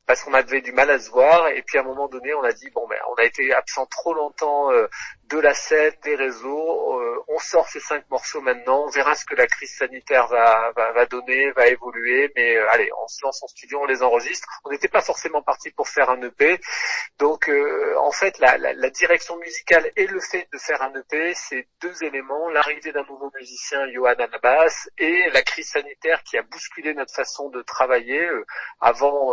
parce 0.07 0.23
qu'on 0.23 0.35
avait 0.35 0.61
du 0.61 0.73
mal 0.73 0.91
à 0.91 0.99
se 0.99 1.11
voir, 1.11 1.49
et 1.49 1.63
puis 1.63 1.79
à 1.79 1.81
un 1.81 1.85
moment 1.85 2.09
donné, 2.09 2.35
on 2.35 2.43
a 2.43 2.53
dit, 2.53 2.69
bon 2.71 2.87
ben, 2.87 2.99
on 3.11 3.15
a 3.15 3.25
été 3.25 3.53
absent 3.53 3.87
trop 3.87 4.13
longtemps 4.15 4.71
euh, 4.73 4.87
de 5.29 5.39
la 5.39 5.55
scène, 5.55 5.95
des 6.03 6.17
réseaux, 6.17 7.01
on 7.29 7.39
sort 7.39 7.67
ces 7.69 7.81
cinq 7.81 7.94
morceaux 8.11 8.41
maintenant. 8.41 8.85
On 8.87 8.91
verra 8.91 9.15
ce 9.15 9.25
que 9.25 9.35
la 9.35 9.47
crise 9.47 9.75
sanitaire 9.77 10.27
va, 10.29 10.73
va, 10.73 11.07
donner, 11.07 11.51
va 11.53 11.67
évoluer. 11.69 12.33
Mais 12.37 12.57
euh, 12.57 12.71
allez, 12.71 12.91
on 13.03 13.09
se 13.09 13.19
lance 13.23 13.43
en 13.43 13.47
studio, 13.49 13.81
on 13.83 13.87
les 13.87 14.03
enregistre. 14.03 14.49
On 14.65 14.71
n'était 14.71 14.89
pas 14.89 15.01
forcément 15.01 15.43
parti 15.43 15.71
pour 15.71 15.89
faire 15.89 16.11
un 16.11 16.21
EP. 16.23 16.61
Donc 17.19 17.49
euh, 17.49 17.95
en 17.99 18.13
fait, 18.13 18.39
la, 18.39 18.59
la, 18.59 18.91
direction 18.91 19.37
musicale 19.39 19.91
et 19.97 20.07
le 20.07 20.21
fait 20.21 20.49
de 20.53 20.59
faire 20.59 20.83
un 20.83 20.93
EP, 20.95 21.35
c'est 21.35 21.67
deux 21.81 22.05
éléments. 22.05 22.49
L'arrivée 22.51 22.93
d'un 22.93 23.05
nouveau 23.05 23.31
musicien, 23.35 23.87
Johan 23.93 24.15
Anabas, 24.19 24.89
et 24.99 25.31
la 25.31 25.43
crise 25.43 25.71
sanitaire 25.71 26.23
qui 26.23 26.39
a 26.39 26.43
bousculé 26.43 26.95
notre 26.95 27.15
façon 27.15 27.49
de 27.51 27.63
travailler. 27.63 28.25
Euh, 28.25 28.45
avant, 28.81 29.33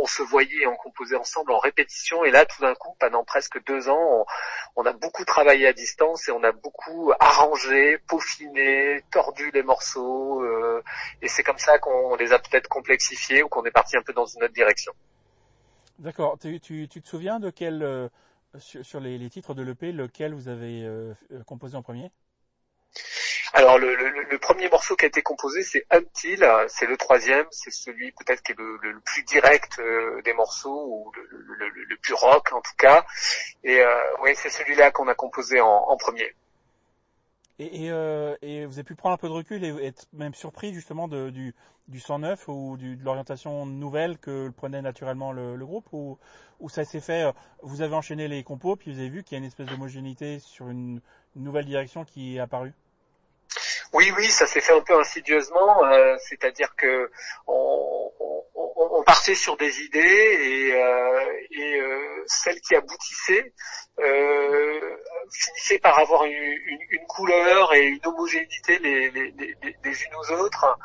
on, 0.00 0.06
se 0.06 0.22
voyait, 0.22 0.66
on 0.66 0.76
composait 0.76 1.16
ensemble 1.16 1.52
en 1.52 1.58
répétition. 1.58 2.24
Et 2.24 2.30
là, 2.30 2.46
tout 2.46 2.62
d'un 2.62 2.74
coup, 2.74 2.96
pendant 2.98 3.24
presque 3.24 3.62
deux 3.64 3.88
ans, 3.88 4.24
on, 4.76 4.82
on 4.82 4.86
a 4.86 4.92
beaucoup 4.92 5.24
travaillé 5.24 5.66
à 5.66 5.72
distance 5.72 6.28
et 6.28 6.32
on 6.32 6.42
a 6.42 6.52
beaucoup 6.52 7.12
arrangé, 7.18 7.97
peaufiné, 7.98 9.02
tordu 9.10 9.50
les 9.52 9.62
morceaux, 9.62 10.42
euh, 10.42 10.82
et 11.22 11.28
c'est 11.28 11.42
comme 11.42 11.58
ça 11.58 11.78
qu'on 11.78 12.16
les 12.16 12.32
a 12.32 12.38
peut-être 12.38 12.68
complexifiés 12.68 13.42
ou 13.42 13.48
qu'on 13.48 13.64
est 13.64 13.70
parti 13.70 13.96
un 13.96 14.02
peu 14.02 14.12
dans 14.12 14.26
une 14.26 14.44
autre 14.44 14.54
direction. 14.54 14.92
D'accord. 15.98 16.38
Tu, 16.40 16.60
tu, 16.60 16.88
tu, 16.88 17.02
te 17.02 17.08
souviens 17.08 17.40
de 17.40 17.50
quel, 17.50 17.82
euh, 17.82 18.08
sur, 18.58 19.00
les, 19.00 19.18
les, 19.18 19.30
titres 19.30 19.54
de 19.54 19.62
l'EP, 19.62 19.92
lequel 19.92 20.34
vous 20.34 20.48
avez 20.48 20.84
euh, 20.84 21.14
composé 21.46 21.76
en 21.76 21.82
premier? 21.82 22.10
Alors 23.54 23.78
le, 23.78 23.94
le, 23.94 24.10
le, 24.24 24.38
premier 24.38 24.68
morceau 24.68 24.94
qui 24.94 25.06
a 25.06 25.08
été 25.08 25.22
composé 25.22 25.62
c'est 25.62 25.84
Until, 25.90 26.46
c'est 26.68 26.86
le 26.86 26.96
troisième, 26.98 27.46
c'est 27.50 27.70
celui 27.70 28.12
peut-être 28.12 28.42
qui 28.42 28.52
est 28.52 28.58
le, 28.58 28.76
le, 28.82 29.00
plus 29.00 29.22
direct 29.22 29.80
des 30.24 30.32
morceaux 30.34 30.84
ou 30.86 31.12
le, 31.14 31.96
plus 31.96 32.14
rock 32.14 32.52
en 32.52 32.60
tout 32.60 32.76
cas. 32.76 33.04
Et 33.64 33.80
euh, 33.80 34.00
oui, 34.22 34.32
c'est 34.34 34.50
celui-là 34.50 34.90
qu'on 34.90 35.08
a 35.08 35.14
composé 35.14 35.60
en, 35.60 35.68
en 35.68 35.96
premier. 35.96 36.34
Et, 37.60 37.90
euh, 37.90 38.36
et, 38.40 38.66
vous 38.66 38.74
avez 38.74 38.84
pu 38.84 38.94
prendre 38.94 39.14
un 39.14 39.18
peu 39.18 39.26
de 39.26 39.32
recul 39.32 39.64
et 39.64 39.68
être 39.84 40.06
même 40.12 40.34
surpris 40.34 40.72
justement 40.72 41.08
du, 41.08 41.54
du 41.88 42.00
109 42.00 42.46
ou 42.46 42.76
de 42.76 42.96
l'orientation 43.02 43.66
nouvelle 43.66 44.18
que 44.18 44.48
prenait 44.50 44.80
naturellement 44.80 45.32
le, 45.32 45.56
le 45.56 45.66
groupe 45.66 45.86
ou, 45.92 46.18
ou 46.60 46.68
ça 46.68 46.84
s'est 46.84 47.00
fait, 47.00 47.24
euh, 47.24 47.32
vous 47.62 47.82
avez 47.82 47.94
enchaîné 47.94 48.28
les 48.28 48.44
compos 48.44 48.76
puis 48.76 48.92
vous 48.92 49.00
avez 49.00 49.08
vu 49.08 49.24
qu'il 49.24 49.34
y 49.34 49.36
a 49.36 49.38
une 49.38 49.44
espèce 49.44 49.66
d'homogénéité 49.66 50.38
sur 50.38 50.68
une, 50.70 51.00
nouvelle 51.34 51.66
direction 51.66 52.04
qui 52.04 52.36
est 52.36 52.40
apparue? 52.40 52.74
Oui, 53.92 54.12
oui, 54.16 54.26
ça 54.26 54.46
s'est 54.46 54.60
fait 54.60 54.72
un 54.72 54.80
peu 54.80 54.98
insidieusement, 54.98 55.84
euh, 55.84 56.16
c'est-à-dire 56.28 56.74
que 56.76 57.10
on, 57.46 58.12
on, 58.20 58.44
on, 58.76 59.02
partait 59.02 59.34
sur 59.34 59.56
des 59.56 59.80
idées 59.80 59.98
et, 59.98 60.74
euh, 60.74 61.32
et 61.50 61.80
euh, 61.80 62.24
celles 62.26 62.60
qui 62.60 62.74
aboutissaient 62.74 63.52
euh, 64.00 64.96
finissaient 65.32 65.78
par 65.78 65.98
avoir 65.98 66.24
une, 66.24 66.32
une, 66.32 66.78
une, 66.90 67.06
couleur 67.06 67.74
et 67.74 67.86
une 67.86 68.00
homogénéité 68.04 68.78
les, 68.78 69.10
les, 69.10 69.30
les, 69.32 69.76
les 69.84 70.02
unes 70.02 70.14
aux 70.16 70.30
autres. 70.32 70.78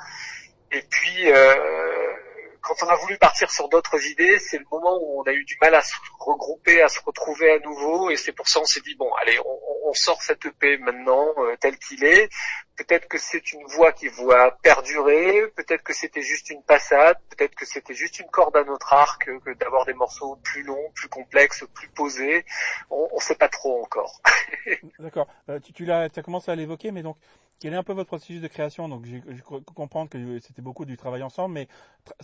Et 0.72 0.82
puis, 0.90 1.32
euh, 1.32 2.14
quand 2.62 2.82
on 2.82 2.88
a 2.88 2.96
voulu 2.96 3.18
partir 3.18 3.52
sur 3.52 3.68
d'autres 3.70 4.04
idées, 4.08 4.40
c'est 4.40 4.58
le 4.58 4.66
moment 4.72 4.98
où 5.02 5.22
on 5.22 5.24
a 5.24 5.34
eu 5.34 5.44
du 5.44 5.58
mal 5.62 5.76
à 5.76 5.82
se 5.82 5.94
regrouper, 6.20 6.82
à 6.82 6.88
se 6.88 7.00
retrouver 7.02 7.52
à 7.52 7.60
nouveau, 7.60 8.10
et 8.10 8.16
c'est 8.16 8.32
pour 8.32 8.48
ça 8.48 8.60
qu'on 8.60 8.66
s'est 8.66 8.82
dit 8.82 8.96
bon, 8.96 9.12
allez, 9.22 9.38
on, 9.40 9.60
on, 9.94 9.96
sort 9.96 10.22
cette 10.22 10.46
EP 10.46 10.78
maintenant 10.78 11.34
euh, 11.38 11.56
tel 11.60 11.78
qu'il 11.78 12.04
est. 12.04 12.30
Peut-être 12.76 13.08
que 13.08 13.20
c'est 13.20 13.54
une 13.54 13.66
voix 13.68 13.92
qui 13.92 14.08
va 14.08 14.52
perdurer, 14.64 15.48
peut-être 15.56 15.84
que 15.84 15.94
c'était 15.94 16.24
juste 16.24 16.50
une 16.50 16.64
passade, 16.64 17.18
peut-être 17.30 17.54
que 17.54 17.66
c'était 17.66 17.94
juste 17.94 18.20
une 18.20 18.30
corde 18.30 18.58
à 18.58 18.64
notre 18.64 18.92
arc, 18.94 19.26
que 19.26 19.54
d'avoir 19.54 19.86
des 19.86 19.94
morceaux 19.94 20.38
plus 20.44 20.64
longs, 20.64 20.92
plus 20.96 21.08
complexes, 21.08 21.64
plus 21.74 21.88
posés. 21.90 22.46
On 22.90 23.08
ne 23.14 23.22
sait 23.22 23.36
pas 23.36 23.50
trop 23.50 23.84
encore. 23.84 24.22
D'accord. 25.00 25.28
Euh, 25.50 25.60
tu, 25.60 25.72
tu 25.72 25.92
as 25.92 26.10
commencé 26.24 26.52
à 26.52 26.56
l'évoquer, 26.56 26.92
mais 26.92 27.04
donc 27.04 27.18
quel 27.60 27.74
est 27.74 27.78
un 27.78 27.84
peu 27.84 27.94
votre 27.94 28.08
processus 28.08 28.42
de 28.42 28.48
création? 28.48 28.90
Donc, 28.90 29.06
je, 29.06 29.42
comprends 29.42 30.08
que 30.08 30.40
c'était 30.40 30.62
beaucoup 30.62 30.86
du 30.86 30.98
travail 30.98 31.24
ensemble, 31.24 31.54
mais 31.54 31.68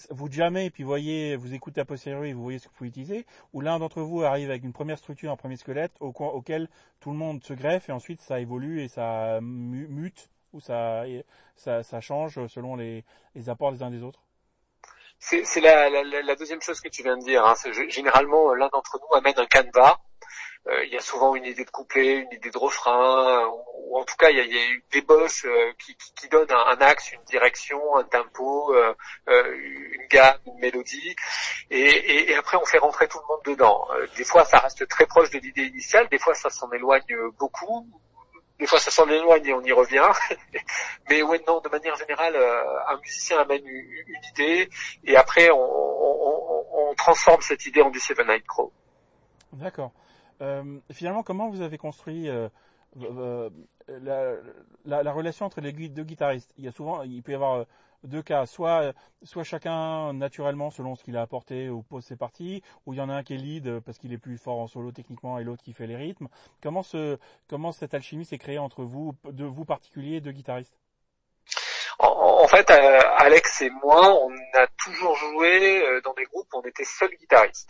vous 0.10 0.30
jamais 0.32 0.66
et 0.66 0.70
puis 0.70 0.84
voyez, 0.84 1.36
vous 1.36 1.54
écoutez 1.54 1.82
à 1.82 1.86
posteriori, 1.86 2.34
vous 2.34 2.44
voyez 2.44 2.60
ce 2.60 2.66
que 2.66 2.72
vous 2.72 2.78
pouvez 2.78 2.90
utiliser, 2.90 3.26
ou 3.54 3.62
l'un 3.62 3.80
d'entre 3.80 4.02
vous 4.02 4.24
arrive 4.24 4.50
avec 4.50 4.64
une 4.64 4.74
première 4.74 4.98
structure, 4.98 5.32
un 5.32 5.38
premier 5.38 5.56
squelette, 5.56 5.94
auquel 6.00 6.68
tout 7.00 7.12
le 7.12 7.18
monde 7.18 7.44
se 7.44 7.54
greffe 7.54 7.90
et 7.90 7.92
ensuite 7.92 8.22
ça 8.22 8.40
évolue 8.40 8.82
et 8.82 8.88
ça 8.88 9.40
mute 9.42 10.30
ou 10.54 10.60
ça, 10.60 11.06
change 12.02 12.48
selon 12.48 12.76
les, 12.76 13.04
apports 13.48 13.72
des 13.72 13.84
uns 13.84 13.92
des 13.92 14.04
autres? 14.04 14.22
C'est 15.20 15.62
la, 15.62 16.36
deuxième 16.36 16.62
chose 16.62 16.82
que 16.82 16.90
tu 16.90 17.04
viens 17.04 17.18
de 17.18 17.24
dire. 17.24 17.46
Hein. 17.46 17.54
Généralement, 17.90 18.54
l'un 18.54 18.70
d'entre 18.70 19.00
nous 19.00 19.18
amène 19.18 19.34
un 19.38 19.46
canevas 19.46 20.00
il 20.68 20.94
y 20.94 20.98
a 20.98 21.02
souvent 21.02 21.36
une 21.36 21.46
idée 21.46 21.66
de 21.66 21.70
couplet, 21.70 22.18
une 22.18 22.32
idée 22.32 22.52
de 22.52 22.58
refrain, 22.58 23.48
ou, 23.48 23.98
en 23.98 24.04
tout 24.04 24.16
cas 24.18 24.30
il 24.30 24.38
y 24.38 24.42
a, 24.42 24.80
des 24.92 25.02
boss 25.02 25.46
euh, 25.46 25.74
qui, 25.80 25.96
qui, 25.96 26.30
donnent 26.30 26.52
un, 26.52 26.78
axe, 26.80 27.12
une 27.12 27.24
direction, 27.24 27.96
un 27.96 28.04
tempo, 28.04 28.74
euh, 28.76 28.94
une 29.28 30.08
gamme, 30.10 30.38
une 30.46 30.60
mélodie, 30.60 31.16
et, 31.72 32.36
après 32.36 32.58
on 32.58 32.66
fait 32.66 32.78
rentrer 32.78 33.08
tout 33.08 33.20
le 33.20 33.28
monde 33.28 33.44
dedans. 33.46 33.88
des 34.16 34.24
fois 34.24 34.46
ça 34.46 34.60
reste 34.60 34.88
très 34.88 35.06
proche 35.06 35.30
de 35.32 35.40
l'idée 35.40 35.64
initiale, 35.64 36.08
des 36.10 36.20
fois 36.20 36.34
ça 36.36 36.50
s'en 36.50 36.72
éloigne 36.72 37.16
beaucoup, 37.40 37.88
des 38.60 38.68
fois 38.68 38.80
ça 38.80 38.92
s'en 38.92 39.10
éloigne 39.10 39.46
et 39.46 39.54
on 39.54 39.64
y 39.64 39.72
revient. 39.72 40.10
Mais 41.10 41.24
ouais, 41.24 41.42
non, 41.48 41.62
de 41.62 41.70
manière 41.70 41.96
générale, 41.96 42.36
un 42.36 42.98
musicien 42.98 43.40
amène 43.40 43.66
une, 43.66 44.16
idée 44.34 44.70
et 45.04 45.16
après 45.16 45.50
on, 45.52 46.96
transforme 46.98 47.42
cette 47.42 47.66
idée 47.66 47.82
en 47.82 47.90
du 47.92 48.00
Seven 48.00 48.28
Night 48.28 48.46
Crow. 48.46 48.74
D'accord. 49.54 49.92
Euh, 50.42 50.80
finalement, 50.92 51.24
comment 51.24 51.50
vous 51.50 51.62
avez 51.62 51.78
construit 51.78 52.30
euh, 52.30 52.50
la, 53.88 54.36
la, 54.86 55.04
la, 55.04 55.12
relation 55.12 55.46
entre 55.46 55.62
les 55.62 55.72
deux 55.72 56.04
guitaristes? 56.04 56.54
Il 56.58 56.64
y 56.64 56.68
a 56.68 56.72
souvent, 56.72 57.04
il 57.04 57.22
peut 57.24 57.34
y 57.34 57.36
avoir 57.36 57.56
euh, 57.56 57.64
deux 58.04 58.22
cas, 58.22 58.46
soit 58.46 58.94
soit 59.24 59.44
chacun 59.44 60.14
naturellement 60.14 60.72
selon 60.72 60.96
ce 60.96 61.04
qu'il 61.04 61.18
a 61.18 61.22
apporté 61.22 61.70
ou 61.70 61.82
pose 61.82 62.06
ses 62.06 62.16
parties, 62.16 62.64
ou 62.86 62.94
il 62.94 62.98
y 62.98 63.02
en 63.02 63.10
a 63.10 63.14
un 63.14 63.24
qui 63.24 63.34
est 63.34 63.38
lead 63.38 63.80
parce 63.82 63.98
qu'il 63.98 64.14
est 64.14 64.18
plus 64.18 64.38
fort 64.38 64.60
en 64.60 64.68
solo 64.68 64.92
techniquement 64.92 65.38
et 65.38 65.44
l'autre 65.44 65.64
qui 65.64 65.74
fait 65.74 65.88
les 65.88 65.98
rythmes. 65.98 66.30
Comment 66.62 66.84
ce 66.84 67.18
comment 67.50 67.74
cette 67.74 67.94
alchimie 67.94 68.26
s'est 68.26 68.38
créée 68.38 68.60
entre 68.60 68.84
vous, 68.84 69.16
de 69.26 69.44
vous 69.44 69.66
particuliers, 69.66 70.22
deux 70.22 70.32
guitaristes? 70.32 70.78
En, 72.02 72.48
fait, 72.48 72.72
Alex 72.72 73.62
et 73.62 73.70
moi, 73.84 74.18
on 74.24 74.32
a 74.58 74.66
toujours 74.78 75.14
joué 75.18 75.84
dans 76.06 76.14
des 76.14 76.24
groupes 76.24 76.48
où 76.54 76.60
on 76.60 76.62
était 76.62 76.86
seul 76.86 77.10
guitariste. 77.20 77.70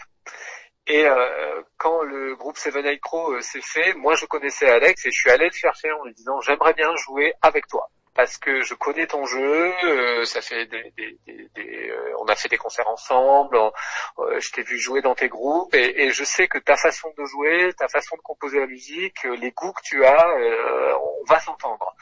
Et 0.89 1.05
euh, 1.05 1.61
quand 1.77 2.01
le 2.01 2.35
groupe 2.35 2.57
Seven 2.57 2.83
Eye 2.83 2.99
Crow 2.99 3.33
euh, 3.33 3.41
s'est 3.41 3.61
fait, 3.61 3.93
moi 3.93 4.15
je 4.15 4.25
connaissais 4.25 4.67
Alex 4.67 5.05
et 5.05 5.11
je 5.11 5.19
suis 5.19 5.29
allé 5.29 5.45
le 5.45 5.51
chercher 5.51 5.91
en 5.91 6.03
lui 6.03 6.15
disant 6.15 6.41
j'aimerais 6.41 6.73
bien 6.73 6.89
jouer 6.95 7.31
avec 7.43 7.67
toi 7.67 7.91
parce 8.15 8.37
que 8.39 8.61
je 8.61 8.73
connais 8.73 9.05
ton 9.05 9.23
jeu, 9.25 9.71
euh, 9.83 10.25
ça 10.25 10.41
fait 10.41 10.65
des, 10.65 10.91
des, 10.97 11.19
des, 11.55 11.93
on 12.19 12.25
a 12.25 12.35
fait 12.35 12.49
des 12.49 12.57
concerts 12.57 12.89
ensemble, 12.89 13.57
je 14.39 14.51
t'ai 14.51 14.63
vu 14.63 14.77
jouer 14.77 15.01
dans 15.01 15.15
tes 15.15 15.29
groupes 15.29 15.73
et, 15.73 16.03
et, 16.03 16.11
je 16.11 16.23
sais 16.25 16.47
que 16.47 16.57
ta 16.57 16.75
façon 16.75 17.13
de 17.17 17.23
jouer, 17.23 17.71
ta 17.77 17.87
façon 17.87 18.17
de 18.17 18.21
composer 18.21 18.59
la 18.59 18.65
musique, 18.65 19.23
les 19.23 19.51
goûts 19.51 19.71
que 19.71 19.83
tu 19.83 20.03
as, 20.03 20.27
on 20.99 21.23
va 21.29 21.39
s'entendre. 21.39 21.95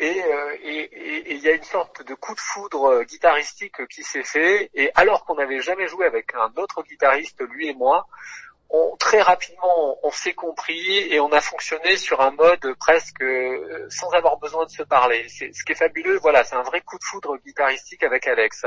Euh, 0.00 0.56
et 0.62 1.32
il 1.32 1.38
y 1.38 1.48
a 1.48 1.54
une 1.54 1.62
sorte 1.64 2.06
de 2.06 2.14
coup 2.14 2.34
de 2.34 2.40
foudre 2.40 2.84
euh, 2.84 3.04
guitaristique 3.04 3.84
qui 3.88 4.04
s'est 4.04 4.22
fait. 4.22 4.70
Et 4.74 4.90
alors 4.94 5.24
qu'on 5.24 5.34
n'avait 5.34 5.60
jamais 5.60 5.88
joué 5.88 6.06
avec 6.06 6.34
un 6.34 6.52
autre 6.56 6.82
guitariste, 6.82 7.42
lui 7.48 7.68
et 7.68 7.74
moi, 7.74 8.06
on, 8.70 8.96
très 8.98 9.22
rapidement, 9.22 9.98
on 10.02 10.10
s'est 10.10 10.34
compris 10.34 10.98
et 11.10 11.20
on 11.20 11.32
a 11.32 11.40
fonctionné 11.40 11.96
sur 11.96 12.20
un 12.20 12.32
mode 12.32 12.74
presque 12.78 13.22
euh, 13.22 13.86
sans 13.88 14.10
avoir 14.10 14.36
besoin 14.36 14.66
de 14.66 14.70
se 14.70 14.82
parler. 14.82 15.26
Ce 15.28 15.64
qui 15.64 15.72
est 15.72 15.74
fabuleux. 15.74 16.18
Voilà, 16.18 16.44
c'est 16.44 16.56
un 16.56 16.62
vrai 16.62 16.82
coup 16.82 16.98
de 16.98 17.04
foudre 17.04 17.38
guitaristique 17.38 18.02
avec 18.02 18.26
Alex. 18.26 18.66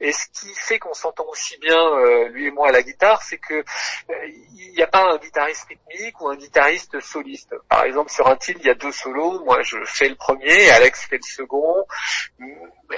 Et 0.00 0.12
ce 0.12 0.26
qui 0.28 0.52
fait 0.54 0.78
qu'on 0.78 0.92
s'entend 0.92 1.24
aussi 1.28 1.56
bien 1.58 1.80
euh, 1.80 2.28
lui 2.28 2.48
et 2.48 2.50
moi 2.50 2.68
à 2.68 2.72
la 2.72 2.82
guitare, 2.82 3.22
c'est 3.22 3.38
que 3.38 3.54
euh, 3.54 4.14
il 4.58 4.72
n'y 4.76 4.82
a 4.82 4.86
pas 4.86 5.04
un 5.04 5.16
guitariste 5.16 5.66
rythmique 5.68 6.20
ou 6.20 6.28
un 6.28 6.36
guitariste 6.36 7.00
soliste. 7.00 7.54
Par 7.68 7.84
exemple, 7.84 8.10
sur 8.10 8.26
un 8.26 8.36
titre, 8.36 8.60
il 8.62 8.66
y 8.66 8.70
a 8.70 8.74
deux 8.74 8.92
solos. 8.92 9.42
Moi, 9.44 9.62
je 9.62 9.78
fais 9.86 10.08
le 10.08 10.16
premier, 10.16 10.70
Alex 10.70 11.06
fait 11.06 11.16
le 11.16 11.22
second. 11.22 11.86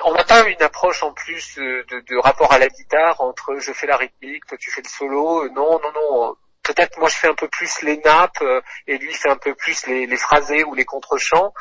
On 0.04 0.12
n'a 0.12 0.24
pas 0.24 0.48
une 0.48 0.62
approche 0.62 1.02
en 1.04 1.12
plus 1.12 1.56
de 1.56 2.18
rapport 2.18 2.52
à 2.52 2.58
la 2.58 2.68
guitare 2.68 3.20
entre 3.20 3.56
je 3.58 3.72
fais 3.72 3.86
la 3.86 3.96
rythmique, 3.96 4.46
toi 4.46 4.56
tu 4.58 4.70
fais 4.70 4.82
le 4.82 4.88
solo. 4.88 5.48
Non, 5.50 5.78
non, 5.80 5.92
non 5.94 6.31
peut-être 6.62 6.98
moi 6.98 7.08
je 7.08 7.16
fais 7.16 7.28
un 7.28 7.34
peu 7.34 7.48
plus 7.48 7.82
les 7.82 7.98
nappes 7.98 8.42
euh, 8.42 8.60
et 8.86 8.98
lui 8.98 9.12
fait 9.12 9.30
un 9.30 9.36
peu 9.36 9.54
plus 9.54 9.86
les, 9.86 10.06
les 10.06 10.16
phrasés 10.16 10.64
ou 10.64 10.74
les 10.74 10.84
contre-chants, 10.84 11.52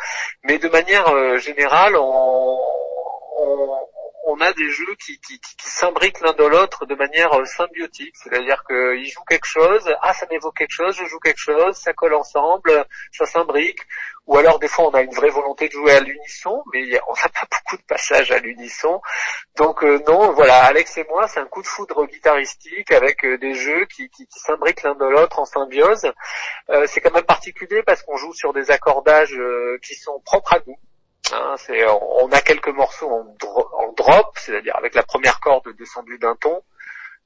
mais 0.43 0.57
de 0.57 0.69
manière 0.69 1.07
euh, 1.09 1.37
générale, 1.37 1.95
on, 1.95 2.57
a 4.39 4.53
des 4.53 4.69
jeux 4.69 4.95
qui, 5.03 5.19
s'imbriquent 5.63 6.21
l'un 6.21 6.33
dans 6.33 6.49
l'autre 6.49 6.85
de 6.85 6.95
manière 6.95 7.33
euh, 7.33 7.45
symbiotique, 7.45 8.15
c'est-à-dire 8.15 8.63
qu'ils 8.65 9.09
jouent 9.09 9.23
quelque 9.27 9.47
chose, 9.47 9.93
ah 10.01 10.13
ça 10.13 10.25
m'évoque 10.29 10.57
quelque 10.57 10.73
chose, 10.73 10.95
je 10.95 11.05
joue 11.05 11.19
quelque 11.19 11.39
chose, 11.39 11.75
ça 11.75 11.93
colle 11.93 12.13
ensemble, 12.13 12.85
ça 13.11 13.25
s'imbrique, 13.25 13.79
ou 14.27 14.37
alors 14.37 14.59
des 14.59 14.67
fois 14.67 14.87
on 14.87 14.91
a 14.91 15.01
une 15.01 15.13
vraie 15.13 15.29
volonté 15.29 15.67
de 15.67 15.73
jouer 15.73 15.93
à 15.93 15.99
l'unisson, 15.99 16.63
mais 16.73 16.99
on 17.07 17.13
n'a 17.13 17.29
pas 17.29 17.47
beaucoup 17.51 17.77
de 17.77 17.85
passages 17.87 18.31
à 18.31 18.39
l'unisson. 18.39 19.01
Donc 19.57 19.83
euh, 19.83 19.99
non, 20.07 20.31
voilà, 20.33 20.65
Alex 20.65 20.97
et 20.97 21.05
moi, 21.09 21.27
c'est 21.27 21.39
un 21.39 21.47
coup 21.47 21.61
de 21.61 21.67
foudre 21.67 22.05
guitaristique 22.05 22.91
avec 22.91 23.25
euh, 23.25 23.37
des 23.37 23.53
jeux 23.53 23.85
qui, 23.85 24.09
s'imbriquent 24.29 24.83
l'un 24.83 24.95
de 24.95 25.05
l'autre 25.05 25.39
en 25.39 25.45
symbiose. 25.45 26.11
C'est 26.85 27.01
quand 27.01 27.13
même 27.13 27.23
particulier 27.23 27.83
parce 27.83 28.01
qu'on 28.03 28.17
joue 28.17 28.33
sur 28.33 28.53
des 28.53 28.71
accordages 28.71 29.37
qui 29.81 29.95
sont 29.95 30.19
propres 30.21 30.53
à 30.53 30.59
nous. 30.65 30.77
Hein, 31.33 31.55
on 32.19 32.31
a 32.31 32.41
quelques 32.41 32.69
morceaux 32.69 33.09
en, 33.09 33.93
drop, 33.97 34.37
c'est-à-dire 34.37 34.75
avec 34.75 34.95
la 34.95 35.03
première 35.03 35.39
corde 35.39 35.69
descendue 35.77 36.17
d'un 36.17 36.35
ton. 36.35 36.63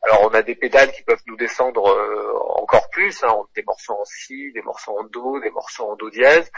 Alors 0.03 0.23
on 0.23 0.33
a 0.35 0.43
des 0.43 0.55
pédales 0.55 0.91
qui 0.91 1.01
peuvent 1.03 1.21
nous 1.25 1.37
descendre 1.37 1.87
euh, 1.87 2.37
encore 2.61 2.89
plus, 2.91 3.23
hein, 3.23 3.33
des 3.55 3.63
morceaux 3.63 3.93
en 3.93 4.05
si, 4.05 4.51
des 4.51 4.61
morceaux 4.61 4.99
en 4.99 5.03
do, 5.05 5.39
des 5.39 5.49
morceaux 5.49 5.89
en 5.89 5.95
do 5.95 6.09
dièse, 6.11 6.51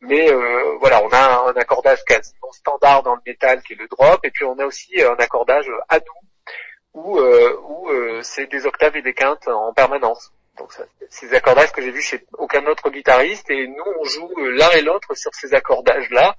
mais 0.00 0.32
euh, 0.32 0.76
voilà, 0.80 1.02
on 1.04 1.10
a 1.10 1.50
un 1.50 1.52
accordage 1.52 2.02
quasiment 2.04 2.50
standard 2.52 3.04
dans 3.04 3.14
le 3.14 3.20
métal 3.24 3.62
qui 3.62 3.74
est 3.74 3.76
le 3.76 3.86
drop, 3.86 4.18
et 4.24 4.30
puis 4.30 4.44
on 4.44 4.58
a 4.58 4.64
aussi 4.64 5.00
un 5.00 5.14
accordage 5.16 5.70
à 5.88 5.98
nous 5.98 7.00
où, 7.00 7.18
euh, 7.18 7.56
où 7.68 7.88
c'est 8.22 8.50
des 8.50 8.66
octaves 8.66 8.96
et 8.96 9.02
des 9.02 9.14
quintes 9.14 9.46
en 9.46 9.72
permanence. 9.72 10.32
Donc 10.58 10.72
c'est 11.10 11.28
des 11.28 11.34
accordages 11.36 11.72
que 11.72 11.82
j'ai 11.82 11.90
vus 11.90 12.02
chez 12.02 12.24
aucun 12.36 12.64
autre 12.66 12.90
guitariste 12.90 13.50
et 13.50 13.66
nous 13.68 13.84
on 14.00 14.04
joue 14.04 14.30
l'un 14.36 14.70
et 14.70 14.82
l'autre 14.82 15.14
sur 15.14 15.32
ces 15.34 15.54
accordages 15.54 16.10
là 16.10 16.36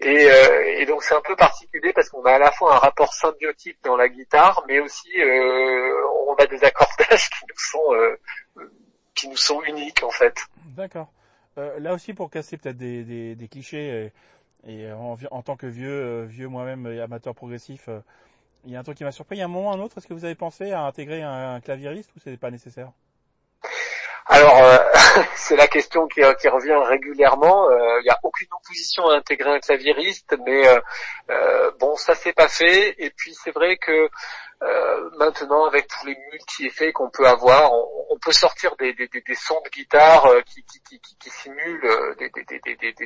et, 0.00 0.28
et 0.78 0.86
donc 0.86 1.02
c'est 1.02 1.14
un 1.14 1.20
peu 1.20 1.36
particulier 1.36 1.92
parce 1.92 2.08
qu'on 2.08 2.24
a 2.24 2.32
à 2.32 2.38
la 2.38 2.50
fois 2.52 2.76
un 2.76 2.78
rapport 2.78 3.12
symbiotique 3.12 3.78
dans 3.84 3.96
la 3.96 4.08
guitare 4.08 4.64
mais 4.68 4.80
aussi 4.80 5.08
euh, 5.20 5.92
on 6.26 6.34
a 6.34 6.46
des 6.46 6.62
accordages 6.64 7.28
qui 7.30 7.44
nous 7.48 7.58
sont 7.58 7.94
euh, 7.94 8.20
qui 9.14 9.28
nous 9.28 9.36
sont 9.36 9.62
uniques 9.62 10.02
en 10.02 10.10
fait. 10.10 10.34
D'accord. 10.76 11.12
Euh, 11.58 11.78
là 11.78 11.92
aussi 11.92 12.14
pour 12.14 12.30
casser 12.30 12.56
peut-être 12.56 12.76
des, 12.76 13.34
des, 13.34 13.48
clichés 13.48 14.12
et, 14.66 14.92
en, 14.92 15.42
tant 15.42 15.56
que 15.56 15.66
vieux 15.66 16.24
vieux 16.24 16.48
moi-même 16.48 16.86
amateur 17.00 17.34
progressif 17.34 17.88
il 18.64 18.72
y 18.72 18.76
a 18.76 18.80
un 18.80 18.82
truc 18.82 18.98
qui 18.98 19.04
m'a 19.04 19.12
surpris. 19.12 19.36
Il 19.36 19.38
y 19.38 19.42
a 19.42 19.44
un 19.44 19.48
moment 19.48 19.70
ou 19.70 19.72
un 19.72 19.80
autre, 19.80 19.98
est-ce 19.98 20.06
que 20.06 20.14
vous 20.14 20.24
avez 20.24 20.34
pensé 20.34 20.72
à 20.72 20.82
intégrer 20.82 21.22
un, 21.22 21.54
un 21.54 21.60
claviériste 21.60 22.10
ou 22.16 22.20
c'est 22.20 22.36
pas 22.36 22.50
nécessaire? 22.50 22.92
Alors, 24.26 24.58
euh, 24.58 24.78
c'est 25.34 25.56
la 25.56 25.66
question 25.68 26.06
qui, 26.06 26.20
qui 26.40 26.48
revient 26.48 26.78
régulièrement. 26.86 27.70
Il 27.70 28.02
n'y 28.04 28.10
a 28.10 28.18
aucune 28.22 28.48
opposition 28.52 29.08
à 29.08 29.16
intégrer 29.16 29.50
un 29.50 29.60
claviériste, 29.60 30.36
mais 30.44 30.68
euh, 31.30 31.70
bon, 31.80 31.96
ça 31.96 32.14
s'est 32.14 32.32
pas 32.32 32.48
fait. 32.48 32.94
Et 32.98 33.10
puis 33.10 33.34
c'est 33.34 33.52
vrai 33.52 33.76
que 33.78 34.10
euh, 34.60 35.10
maintenant, 35.18 35.66
avec 35.66 35.86
tous 35.86 36.06
les 36.06 36.16
multi-effets 36.32 36.92
qu'on 36.92 37.10
peut 37.10 37.26
avoir, 37.26 37.72
on, 37.72 38.18
peut 38.20 38.32
sortir 38.32 38.74
des, 38.76 38.92
des, 38.94 39.06
des, 39.06 39.34
sons 39.36 39.60
de 39.64 39.70
guitare 39.70 40.26
euh, 40.26 40.40
qui, 40.40 40.64
qui, 40.64 40.80
qui, 40.80 41.16
qui 41.16 41.30
simulent 41.30 41.84
euh, 41.84 42.16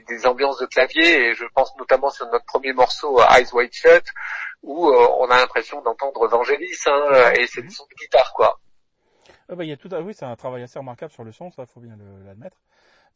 des, 0.09 0.27
ambiances 0.27 0.59
de 0.59 0.67
clavier. 0.67 1.29
Et 1.29 1.35
je 1.35 1.45
pense 1.55 1.77
notamment 1.77 2.09
sur 2.09 2.27
notre 2.29 2.47
premier 2.47 2.73
morceau, 2.73 3.21
Eyes 3.21 3.49
Wide 3.53 3.73
Shut, 3.73 4.05
où 4.63 4.91
on 4.91 5.31
a 5.31 5.37
l'impression 5.37 5.83
d'entendre 5.83 6.27
Vangelis, 6.27 6.79
hein, 6.87 7.33
et 7.37 7.47
c'est 7.47 7.63
des 7.63 7.71
sons 7.71 7.87
de 7.91 7.97
guitare, 7.97 8.33
quoi. 8.35 8.59
Bah, 9.49 9.65
il 9.65 9.69
y 9.69 9.73
a 9.73 9.77
tout 9.77 9.89
à... 9.93 10.01
Oui, 10.01 10.15
c'est 10.15 10.25
un 10.25 10.37
travail 10.37 10.63
assez 10.63 10.79
remarquable 10.79 11.13
sur 11.13 11.25
le 11.25 11.33
son, 11.33 11.51
ça 11.51 11.67
faut 11.67 11.81
bien 11.81 11.97
l'admettre. 12.25 12.57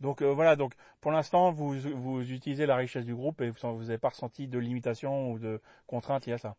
Donc 0.01 0.23
voilà, 0.23 0.57
donc 0.57 0.75
pour 1.01 1.11
l'instant 1.11 1.53
vous, 1.53 1.75
vous 1.95 2.31
utilisez 2.31 2.67
la 2.67 2.77
richesse 2.77 3.07
du 3.07 3.15
groupe 3.15 3.41
et 3.41 3.49
vous 3.49 3.83
n'avez 3.85 3.97
pas 3.97 4.11
ressenti 4.11 4.47
de 4.47 4.59
limitation 4.59 5.31
ou 5.31 5.39
de 5.39 5.62
contrainte 5.87 6.27
y 6.27 6.33
a 6.33 6.39
ça? 6.39 6.55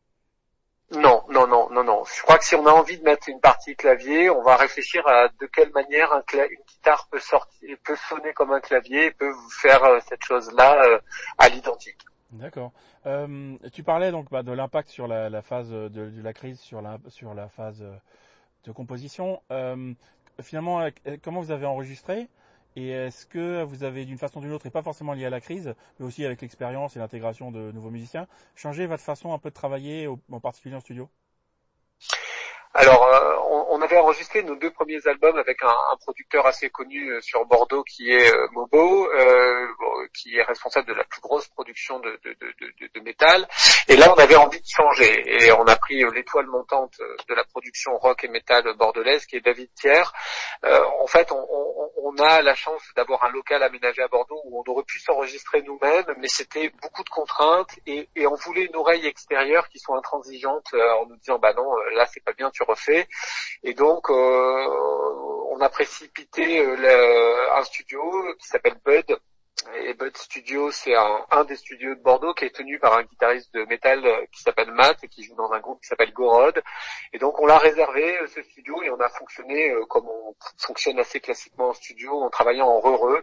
Non, 0.92 1.22
non, 1.30 1.48
non, 1.48 1.70
non, 1.70 1.84
non. 1.84 2.04
Je 2.06 2.22
crois 2.22 2.38
que 2.38 2.46
si 2.46 2.56
on 2.56 2.66
a 2.66 2.72
envie 2.72 2.98
de 2.98 3.04
mettre 3.04 3.28
une 3.28 3.42
partie 3.42 3.76
clavier, 3.76 4.30
on 4.30 4.42
va 4.42 4.56
réfléchir 4.56 5.06
à 5.06 5.28
de 5.28 5.46
quelle 5.46 5.72
manière 5.72 6.14
un 6.14 6.24
une 6.34 6.64
guitare 6.66 7.08
peut 7.12 7.20
sortir, 7.20 7.78
peut 7.84 7.98
sonner 8.08 8.32
comme 8.32 8.54
un 8.54 8.62
clavier, 8.62 9.12
peut 9.12 9.30
vous 9.30 9.50
faire 9.50 9.84
euh, 9.84 10.00
cette 10.08 10.24
chose-là 10.24 10.82
euh, 10.86 11.00
à 11.38 11.50
l'identique. 11.50 12.00
D'accord. 12.32 12.72
Euh, 13.06 13.58
tu 13.74 13.84
parlais 13.84 14.12
donc 14.12 14.30
bah, 14.32 14.44
de 14.44 14.52
l'impact 14.54 14.90
sur 14.90 15.08
la, 15.08 15.30
la 15.30 15.42
phase 15.42 15.70
de, 15.70 15.90
de, 15.90 16.22
la 16.22 16.32
crise, 16.32 16.60
sur 16.60 16.82
la 16.82 17.00
sur 17.10 17.34
la 17.34 17.50
phase 17.50 17.84
de 18.68 18.72
composition. 18.72 19.42
finalement, 20.42 20.88
comment 21.24 21.42
vous 21.42 21.52
avez 21.52 21.66
enregistré 21.66 22.28
et 22.78 22.90
est-ce 22.90 23.26
que 23.26 23.64
vous 23.64 23.84
avez, 23.84 24.06
d'une 24.06 24.20
façon 24.20 24.38
ou 24.38 24.44
d'une 24.44 24.52
autre, 24.52 24.68
et 24.68 24.70
pas 24.70 24.84
forcément 24.84 25.14
lié 25.14 25.26
à 25.26 25.32
la 25.32 25.42
crise, 25.42 25.74
mais 26.00 26.06
aussi 26.06 26.24
avec 26.24 26.44
l'expérience 26.44 26.96
et 26.96 27.00
l'intégration 27.00 27.50
de 27.50 27.72
nouveaux 27.72 27.90
musiciens, 27.90 28.28
changé 28.54 28.86
votre 28.86 29.02
façon 29.02 29.34
un 29.34 29.40
peu 29.40 29.50
de 29.50 29.56
travailler, 29.56 30.08
en 30.08 30.40
particulier 30.40 30.76
en 30.76 30.80
studio? 30.80 31.10
Alors, 32.74 33.08
euh, 33.08 33.36
on, 33.70 33.82
avait 33.82 33.98
enregistré 33.98 34.44
nos 34.44 34.56
deux 34.56 34.72
premiers 34.72 35.06
albums 35.08 35.38
avec 35.38 35.64
un, 35.64 35.98
producteur 36.02 36.46
assez 36.46 36.70
connu 36.70 37.12
euh, 37.12 37.22
sur 37.22 37.46
Bordeaux 37.46 37.84
qui 37.84 38.12
est 38.12 38.34
euh, 38.34 38.48
Mobo, 38.52 39.10
qui 40.14 40.36
est 40.36 40.44
responsable 40.44 40.88
de 40.88 40.94
la 40.94 41.04
plus 41.04 41.22
grosse 41.22 41.48
production 41.48 42.00
de, 42.00 42.20
de, 42.24 43.00
métal. 43.02 43.48
Et 43.88 43.96
là, 43.96 44.14
on 44.14 44.20
avait 44.20 44.36
envie 44.36 44.60
de 44.60 44.68
changer 44.68 45.24
et 45.26 45.52
on 45.52 45.66
a 45.66 45.76
pris 45.76 46.04
l'étoile 46.14 46.48
montante 46.48 46.98
de 47.00 47.34
la 47.34 47.44
production 47.46 47.98
rock 47.98 48.24
et 48.24 48.28
métal 48.28 48.64
bordelaise, 48.78 49.26
qui 49.26 49.38
est 49.38 49.42
David 49.42 49.70
Thiers. 49.76 50.12
En 50.64 51.08
fait, 51.08 51.32
on, 51.32 52.16
a 52.20 52.42
la 52.42 52.56
chance 52.56 52.82
d'avoir 52.96 53.24
un 53.26 53.30
local 53.30 53.62
aménagé 53.62 54.02
à 54.02 54.08
Bordeaux 54.08 54.42
où 54.46 54.60
on 54.60 54.72
aurait 54.72 54.84
pu 54.84 55.00
s'enregistrer 55.00 55.62
nous-mêmes, 55.62 56.16
mais 56.18 56.28
c'était 56.28 56.72
beaucoup 56.82 57.04
de 57.04 57.10
contraintes 57.10 57.70
et, 57.86 58.08
on 58.26 58.34
voulait 58.34 58.66
une 58.66 58.76
oreille 58.76 59.06
extérieure 59.06 59.70
qui 59.70 59.78
soit 59.78 59.98
intransigeante 59.98 60.74
en 60.74 61.06
nous 61.06 61.18
disant 61.18 61.38
bah 61.38 61.54
non, 61.54 61.70
là 61.96 62.08
c'est 62.08 62.24
pas 62.24 62.34
bien, 62.34 62.50
tu 62.50 62.64
refait. 62.64 63.08
Et 63.64 63.74
donc, 63.74 64.10
euh, 64.10 64.68
on 65.50 65.60
a 65.62 65.70
précipité 65.70 66.60
euh, 66.60 67.56
un 67.56 67.64
studio 67.64 68.02
qui 68.40 68.48
s'appelle 68.48 68.78
Bud, 68.86 69.18
et 69.84 69.94
Bud 69.94 70.16
Studio, 70.16 70.72
c'est 70.72 70.96
un, 70.96 71.44
des 71.46 71.56
studios 71.56 71.96
de 71.96 72.00
Bordeaux 72.00 72.34
qui 72.34 72.46
est 72.46 72.56
tenu 72.56 72.80
par 72.80 72.98
un 72.98 73.04
guitariste 73.04 73.54
de 73.54 73.64
métal 73.66 74.06
euh, 74.06 74.26
qui 74.32 74.42
s'appelle 74.42 74.72
Matt 74.72 75.04
et 75.04 75.08
qui 75.08 75.24
joue 75.24 75.36
dans 75.36 75.52
un 75.52 75.60
groupe 75.60 75.82
qui 75.82 75.88
s'appelle 75.88 76.14
Gorod. 76.14 76.62
Et 77.14 77.20
donc 77.20 77.40
on 77.40 77.46
l'a 77.46 77.58
réservé 77.58 78.18
ce 78.28 78.42
studio 78.44 78.82
et 78.84 78.90
on 78.90 79.00
a 79.00 79.10
fonctionné 79.10 79.74
comme 79.90 80.08
on 80.08 80.36
fonctionne 80.58 81.00
assez 81.00 81.20
classiquement 81.20 81.70
en 81.70 81.74
studio, 81.74 82.22
en 82.22 82.30
travaillant 82.30 82.68
en 82.68 82.80
re-re. 82.80 83.22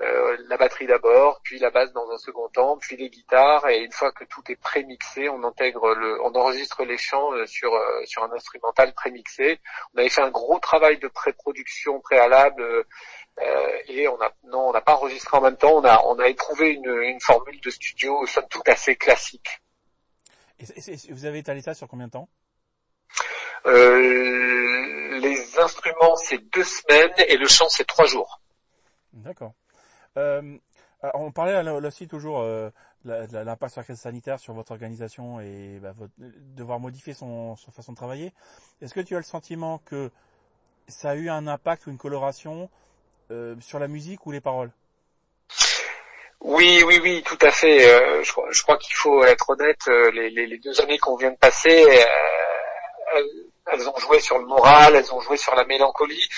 la 0.00 0.56
batterie 0.56 0.86
d'abord, 0.86 1.40
puis 1.42 1.58
la 1.58 1.70
basse 1.70 1.92
dans 1.92 2.10
un 2.10 2.18
second 2.18 2.48
temps, 2.48 2.76
puis 2.78 2.96
les 2.96 3.10
guitares. 3.10 3.68
Et 3.68 3.78
une 3.78 3.92
fois 3.92 4.12
que 4.12 4.24
tout 4.24 4.42
est 4.48 4.60
pré-mixé, 4.60 5.28
on 5.28 5.42
intègre 5.44 5.94
le, 5.94 6.22
on 6.22 6.34
enregistre 6.34 6.84
les 6.84 6.98
chants 6.98 7.30
sur 7.46 7.72
sur 8.04 8.24
un 8.24 8.32
instrumental 8.32 8.92
pré-mixé. 8.94 9.60
On 9.94 9.98
avait 9.98 10.08
fait 10.08 10.22
un 10.22 10.30
gros 10.30 10.58
travail 10.58 10.98
de 10.98 11.08
pré-production 11.08 12.00
préalable 12.00 12.62
euh, 12.62 12.84
et 13.88 14.08
on 14.08 14.20
a 14.20 14.32
non, 14.44 14.68
on 14.68 14.72
n'a 14.72 14.80
pas 14.80 14.96
enregistré 14.96 15.36
en 15.36 15.40
même 15.40 15.56
temps. 15.56 15.76
On 15.76 15.84
a 15.84 16.02
on 16.06 16.18
a 16.18 16.28
éprouvé 16.28 16.72
une, 16.72 16.90
une 17.02 17.20
formule 17.20 17.60
de 17.60 17.70
studio 17.70 18.26
somme 18.26 18.46
toute 18.50 18.68
assez 18.68 18.96
classique. 18.96 19.60
Et, 20.58 20.66
vous 21.10 21.24
avez 21.24 21.38
étalé 21.38 21.62
ça 21.62 21.74
sur 21.74 21.88
combien 21.88 22.06
de 22.06 22.12
temps? 22.12 22.28
Euh, 23.66 25.18
Les 25.20 25.58
instruments 25.58 26.16
c'est 26.16 26.38
deux 26.52 26.64
semaines 26.64 27.14
et 27.28 27.36
le 27.36 27.48
chant 27.48 27.68
c'est 27.68 27.86
trois 27.86 28.06
jours. 28.06 28.40
D'accord. 29.12 29.54
Euh, 30.16 30.58
on 31.14 31.32
parlait 31.32 31.62
là 31.62 31.74
aussi 31.74 32.08
toujours 32.08 32.40
euh, 32.40 32.70
de 33.04 33.38
l'impact 33.38 33.72
sur 33.72 33.80
la 33.80 33.84
crise 33.84 34.00
sanitaire 34.00 34.38
sur 34.38 34.52
votre 34.52 34.72
organisation 34.72 35.40
et 35.40 35.78
bah, 35.80 35.92
votre, 35.92 36.12
devoir 36.18 36.78
modifier 36.78 37.14
son, 37.14 37.56
son 37.56 37.70
façon 37.70 37.92
de 37.92 37.96
travailler. 37.96 38.32
Est-ce 38.82 38.92
que 38.92 39.00
tu 39.00 39.14
as 39.14 39.18
le 39.18 39.24
sentiment 39.24 39.78
que 39.78 40.10
ça 40.88 41.10
a 41.10 41.14
eu 41.14 41.30
un 41.30 41.46
impact 41.46 41.86
ou 41.86 41.90
une 41.90 41.98
coloration 41.98 42.68
euh, 43.30 43.54
sur 43.60 43.78
la 43.78 43.88
musique 43.88 44.26
ou 44.26 44.32
les 44.32 44.40
paroles? 44.40 44.70
Oui, 46.40 46.82
oui, 46.86 46.98
oui, 47.02 47.22
tout 47.24 47.38
à 47.42 47.50
fait. 47.50 47.86
Euh, 47.86 48.22
je, 48.22 48.62
crois 48.62 48.76
qu'il 48.78 48.94
faut 48.94 49.24
être 49.24 49.50
honnête. 49.50 49.80
Euh, 49.88 50.10
les, 50.10 50.58
deux 50.58 50.80
années 50.80 50.98
qu'on 50.98 51.16
vient 51.16 51.30
de 51.30 51.36
passer, 51.36 51.86
elles, 53.72 53.88
ont 53.88 53.98
joué 53.98 54.20
sur 54.20 54.38
le 54.38 54.46
moral, 54.46 54.96
elles 54.96 55.12
ont 55.12 55.20
joué 55.20 55.36
sur 55.36 55.54
la 55.54 55.64
mélancolie. 55.64 56.28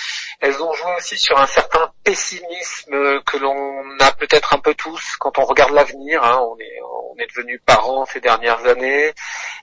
Elles 0.43 0.61
ont 0.61 0.73
joué 0.73 0.91
aussi 0.97 1.17
sur 1.17 1.39
un 1.39 1.47
certain 1.47 1.89
pessimisme 2.03 3.21
que 3.23 3.37
l'on 3.37 3.97
a 4.01 4.11
peut-être 4.11 4.53
un 4.53 4.59
peu 4.59 4.73
tous 4.75 5.15
quand 5.17 5.39
on 5.39 5.45
regarde 5.45 5.71
l'avenir. 5.71 6.21
Hein. 6.21 6.37
On 6.41 6.57
est 6.59 6.81
on 6.83 7.15
devenu 7.15 7.59
parents 7.59 8.05
ces 8.05 8.19
dernières 8.19 8.65
années 8.65 9.13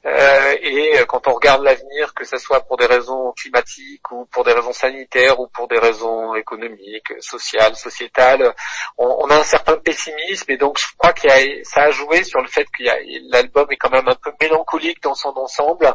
euh, 0.07 0.55
et 0.63 0.95
quand 1.07 1.27
on 1.29 1.33
regarde 1.33 1.63
l'avenir, 1.63 2.15
que 2.15 2.25
ce 2.25 2.39
soit 2.39 2.61
pour 2.61 2.77
des 2.77 2.87
raisons 2.87 3.33
climatiques 3.33 4.11
ou 4.13 4.25
pour 4.27 4.45
des 4.45 4.53
raisons 4.53 4.73
sanitaires 4.73 5.39
ou 5.41 5.49
pour 5.49 5.69
des 5.69 5.79
raisons 5.79 6.35
économiques, 6.35 7.13
sociales, 7.21 7.77
sociétales, 7.77 8.55
on, 8.97 9.29
a 9.29 9.37
un 9.37 9.43
certain 9.43 9.77
pessimisme 9.77 10.51
et 10.51 10.57
donc 10.57 10.79
je 10.79 10.87
crois 10.97 11.13
qu'il 11.13 11.31
ça 11.65 11.83
a 11.83 11.91
joué 11.91 12.25
sur 12.25 12.41
le 12.41 12.49
fait 12.49 12.65
que 12.65 12.85
l'album 13.31 13.67
est 13.71 13.77
quand 13.77 13.91
même 13.91 14.09
un 14.09 14.17
peu 14.17 14.33
mélancolique 14.41 15.03
dans 15.03 15.15
son 15.15 15.37
ensemble, 15.37 15.93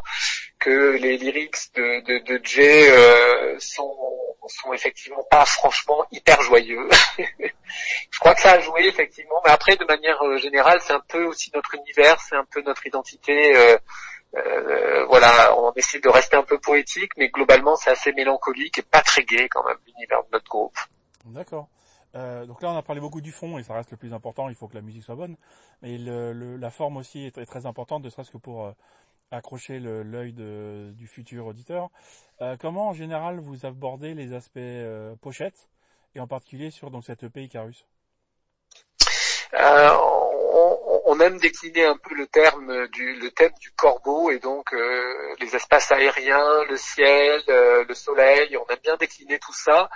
que 0.59 0.91
les 0.97 1.17
lyrics 1.17 1.73
de, 1.75 2.39
Jay 2.43 2.89
euh, 2.89 3.55
sont 3.59 4.73
effectivement 4.75 5.23
pas 5.29 5.45
franchement 5.45 6.05
hyper 6.11 6.41
joyeux. 6.41 6.87
je 7.17 8.19
crois 8.19 8.35
que 8.35 8.41
ça 8.41 8.53
a 8.53 8.59
joué 8.59 8.85
effectivement, 8.85 9.41
mais 9.43 9.51
après 9.51 9.75
de 9.75 9.85
manière 9.85 10.21
euh, 10.23 10.37
générale, 10.37 10.79
c'est 10.81 10.93
un 10.93 11.03
peu 11.07 11.25
aussi 11.25 11.51
notre 11.53 11.75
univers, 11.75 12.19
c'est 12.21 12.35
un 12.35 12.45
peu 12.45 12.61
notre 12.61 12.85
identité. 12.85 13.55
Euh, 13.55 13.77
euh, 14.35 15.05
voilà, 15.05 15.57
on 15.57 15.71
essaie 15.73 15.99
de 15.99 16.09
rester 16.09 16.35
un 16.35 16.43
peu 16.43 16.59
poétique, 16.59 17.11
mais 17.17 17.29
globalement 17.29 17.75
c'est 17.75 17.91
assez 17.91 18.11
mélancolique 18.13 18.77
et 18.79 18.83
pas 18.83 19.01
très 19.01 19.23
gai 19.23 19.47
quand 19.49 19.65
même 19.65 19.77
l'univers 19.87 20.23
de 20.23 20.29
notre 20.33 20.49
groupe. 20.49 20.77
D'accord. 21.25 21.67
Donc 22.13 22.61
là, 22.61 22.69
on 22.69 22.77
a 22.77 22.81
parlé 22.81 23.01
beaucoup 23.01 23.19
du 23.19 23.33
fond 23.33 23.57
et 23.57 23.63
ça 23.63 23.73
reste 23.73 23.91
le 23.91 23.97
plus 23.97 24.13
important. 24.13 24.47
Il 24.47 24.55
faut 24.55 24.69
que 24.69 24.75
la 24.75 24.81
musique 24.81 25.03
soit 25.03 25.15
bonne, 25.15 25.35
mais 25.81 25.97
la 25.97 26.69
forme 26.69 26.95
aussi 26.95 27.25
est, 27.25 27.45
très 27.45 27.65
importante, 27.65 28.05
ne 28.05 28.09
serait-ce 28.09 28.31
que 28.31 28.37
pour 28.37 28.73
accrocher 29.31 29.79
l'œil 29.79 30.33
du 30.33 31.07
futur 31.07 31.47
auditeur. 31.47 31.89
Euh, 32.41 32.57
comment 32.59 32.89
en 32.89 32.93
général 32.93 33.39
vous 33.39 33.65
abordez 33.65 34.13
les 34.13 34.33
aspects 34.33 34.57
euh, 34.57 35.15
pochettes 35.21 35.69
et 36.15 36.19
en 36.19 36.27
particulier 36.27 36.69
sur 36.69 36.91
donc 36.91 37.05
cette 37.05 37.23
EP 37.23 37.43
Icarus? 37.43 37.85
Euh, 39.53 39.89
on, 41.05 41.19
aime 41.21 41.37
décliner 41.39 41.85
un 41.85 41.95
peu 41.95 42.13
le 42.13 42.27
terme 42.27 42.87
du 42.89 43.15
le 43.15 43.31
thème 43.31 43.53
du 43.61 43.71
corbeau 43.71 44.31
et 44.31 44.39
donc 44.39 44.75
les 45.39 45.55
espaces 45.55 45.89
aériens, 45.93 46.65
le 46.69 46.75
ciel, 46.75 47.41
le 47.47 47.93
soleil. 47.93 48.57
On 48.57 48.65
aime 48.67 48.79
bien 48.83 48.97
décliner 48.97 49.39
tout 49.39 49.53
ça 49.53 49.89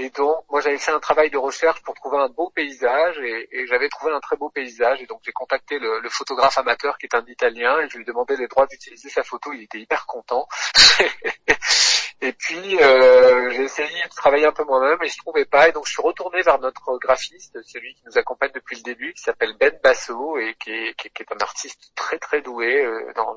et 0.00 0.10
donc, 0.10 0.44
moi, 0.48 0.60
j'avais 0.60 0.78
fait 0.78 0.92
un 0.92 1.00
travail 1.00 1.28
de 1.28 1.38
recherche 1.38 1.82
pour 1.82 1.92
trouver 1.94 2.18
un 2.18 2.28
beau 2.28 2.50
paysage, 2.50 3.18
et, 3.18 3.66
j'avais 3.66 3.88
trouvé 3.88 4.12
un 4.12 4.20
très 4.20 4.36
beau 4.36 4.48
paysage. 4.48 5.02
Et 5.02 5.06
donc, 5.06 5.22
j'ai 5.24 5.32
contacté 5.32 5.76
le, 5.80 6.08
photographe 6.08 6.56
amateur 6.56 6.96
qui 6.98 7.06
est 7.06 7.16
un 7.16 7.24
Italien, 7.26 7.80
et 7.80 7.88
je 7.88 7.96
lui 7.96 8.02
ai 8.02 8.06
demandé 8.06 8.36
les 8.36 8.46
droits 8.46 8.68
d'utiliser 8.68 9.08
sa 9.08 9.24
photo. 9.24 9.52
Il 9.52 9.64
était 9.64 9.80
hyper 9.80 10.06
content. 10.06 10.46
Et 12.20 12.32
puis 12.32 12.76
euh, 12.82 13.50
j'ai 13.50 13.62
essayé 13.62 14.02
de 14.02 14.14
travailler 14.14 14.46
un 14.46 14.52
peu 14.52 14.64
moi-même 14.64 14.98
et 15.04 15.08
je 15.08 15.16
trouvais 15.18 15.44
pas. 15.44 15.68
Et 15.68 15.72
donc 15.72 15.86
je 15.86 15.92
suis 15.92 16.02
retourné 16.02 16.42
vers 16.42 16.58
notre 16.58 16.98
graphiste, 16.98 17.56
celui 17.62 17.94
qui 17.94 18.02
nous 18.06 18.18
accompagne 18.18 18.50
depuis 18.52 18.76
le 18.76 18.82
début, 18.82 19.12
qui 19.12 19.22
s'appelle 19.22 19.54
Ben 19.60 19.78
Basso 19.84 20.36
et 20.38 20.54
qui 20.58 20.72
est, 20.72 20.94
un 21.30 21.40
artiste 21.40 21.92
très 21.94 22.18
très 22.18 22.40
doué 22.40 22.82
euh, 22.82 23.12
dans, 23.14 23.36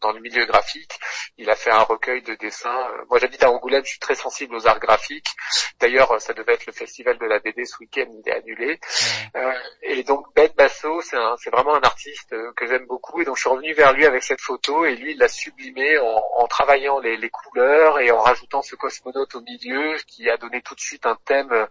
dans, 0.00 0.12
le 0.12 0.20
milieu 0.20 0.46
graphique. 0.46 0.98
Il 1.36 1.50
a 1.50 1.56
fait 1.56 1.70
un 1.70 1.82
recueil 1.82 2.22
de 2.22 2.34
dessins. 2.34 2.88
Moi 3.10 3.18
j'habite 3.18 3.42
à 3.42 3.50
Angoulême, 3.50 3.84
je 3.84 3.90
suis 3.90 3.98
très 3.98 4.14
sensible 4.14 4.54
aux 4.54 4.66
arts 4.66 4.80
graphiques. 4.80 5.34
D'ailleurs 5.78 6.01
ça 6.18 6.32
devait 6.32 6.54
être 6.54 6.66
le 6.66 6.72
festival 6.72 7.18
de 7.18 7.26
la 7.26 7.38
BD 7.38 7.64
ce 7.64 7.78
week-end, 7.78 8.06
il 8.08 8.28
est 8.28 8.34
annulé. 8.34 8.78
Euh, 9.36 9.52
et 9.82 10.02
donc 10.02 10.26
Ben 10.34 10.50
Basso, 10.56 11.00
c'est, 11.02 11.50
vraiment 11.50 11.74
un 11.74 11.80
artiste 11.80 12.32
euh, 12.32 12.52
que 12.56 12.66
j'aime 12.66 12.86
beaucoup. 12.86 13.20
Et 13.20 13.24
donc 13.24 13.36
je 13.36 13.42
suis 13.42 13.50
revenu 13.50 13.72
vers 13.74 13.92
lui 13.92 14.06
avec 14.06 14.22
cette 14.22 14.40
photo 14.40 14.84
et 14.84 14.94
lui 14.96 15.12
il 15.12 15.18
l'a 15.18 15.28
sublimé 15.28 15.98
en, 15.98 16.22
en 16.36 16.46
travaillant 16.46 16.98
les, 17.00 17.16
les 17.16 17.30
couleurs 17.30 17.98
et 18.00 18.10
en 18.10 18.20
rajoutant 18.20 18.62
ce 18.62 18.76
cosmonaute 18.76 19.34
au 19.34 19.40
milieu 19.40 19.96
qui 20.06 20.28
a 20.28 20.36
donné 20.36 20.62
tout 20.62 20.74
de 20.74 20.80
suite 20.80 21.06
un 21.06 21.16
thème 21.24 21.52
euh, 21.52 21.66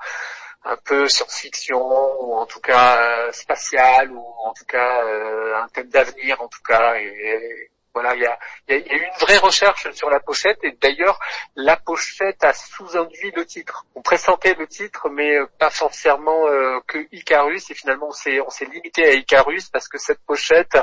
un 0.63 0.77
peu 0.77 1.07
science-fiction 1.07 1.79
ou 1.79 2.35
en 2.35 2.45
tout 2.45 2.59
cas 2.59 2.97
euh, 2.97 3.31
spatial 3.31 4.11
ou 4.11 4.19
en 4.19 4.53
tout 4.53 4.65
cas 4.65 5.03
euh, 5.05 5.55
un 5.55 5.67
thème 5.69 5.89
d'avenir 5.89 6.41
en 6.41 6.47
tout 6.47 6.61
cas 6.61 6.95
et, 6.95 7.70
voilà, 7.93 8.15
il 8.15 8.21
y 8.21 8.25
a, 8.25 8.39
y 8.69 8.73
a, 8.73 8.77
eu 8.77 9.03
une 9.03 9.19
vraie 9.19 9.37
recherche 9.37 9.91
sur 9.91 10.09
la 10.09 10.19
pochette 10.19 10.59
et 10.63 10.71
d'ailleurs 10.81 11.19
la 11.55 11.77
pochette 11.77 12.43
a 12.43 12.53
sous-induit 12.53 13.31
le 13.35 13.45
titre. 13.45 13.85
On 13.95 14.01
pressentait 14.01 14.55
le 14.55 14.67
titre 14.67 15.09
mais 15.09 15.37
pas 15.59 15.69
forcément 15.69 16.45
que 16.87 17.07
Icarus 17.11 17.69
et 17.69 17.73
finalement 17.73 18.09
on 18.09 18.49
s'est 18.49 18.65
limité 18.65 19.05
à 19.05 19.13
Icarus 19.13 19.69
parce 19.69 19.87
que 19.87 19.97
cette 19.97 20.21
pochette 20.25 20.77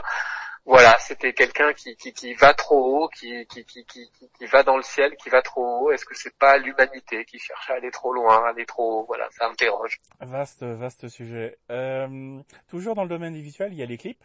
voilà, 0.68 0.98
c'était 0.98 1.32
quelqu'un 1.32 1.72
qui, 1.72 1.96
qui, 1.96 2.12
qui, 2.12 2.34
va 2.34 2.52
trop 2.52 3.04
haut, 3.04 3.08
qui, 3.08 3.46
qui, 3.46 3.64
qui, 3.64 3.86
qui, 3.86 4.46
va 4.52 4.62
dans 4.62 4.76
le 4.76 4.82
ciel, 4.82 5.16
qui 5.16 5.30
va 5.30 5.40
trop 5.40 5.62
haut. 5.62 5.90
Est-ce 5.90 6.04
que 6.04 6.14
c'est 6.14 6.36
pas 6.36 6.58
l'humanité 6.58 7.24
qui 7.24 7.38
cherche 7.38 7.70
à 7.70 7.74
aller 7.76 7.90
trop 7.90 8.12
loin, 8.12 8.44
aller 8.46 8.66
trop 8.66 9.00
haut? 9.00 9.04
Voilà, 9.06 9.26
ça 9.30 9.46
interroge. 9.48 9.96
Vaste, 10.20 10.62
vaste 10.64 11.08
sujet. 11.08 11.56
Euh, 11.70 12.38
toujours 12.68 12.94
dans 12.94 13.04
le 13.04 13.08
domaine 13.08 13.32
visuel, 13.32 13.72
il 13.72 13.78
y 13.78 13.82
a 13.82 13.86
les 13.86 13.96
clips. 13.96 14.22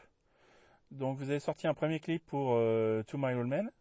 Donc 0.93 1.17
vous 1.17 1.29
avez 1.29 1.39
sorti 1.39 1.67
un 1.67 1.73
premier 1.73 1.99
clip 1.99 2.23
pour 2.27 2.53
euh, 2.53 3.03
To 3.03 3.17
My 3.17 3.33
Old 3.33 3.47
Man? 3.47 3.71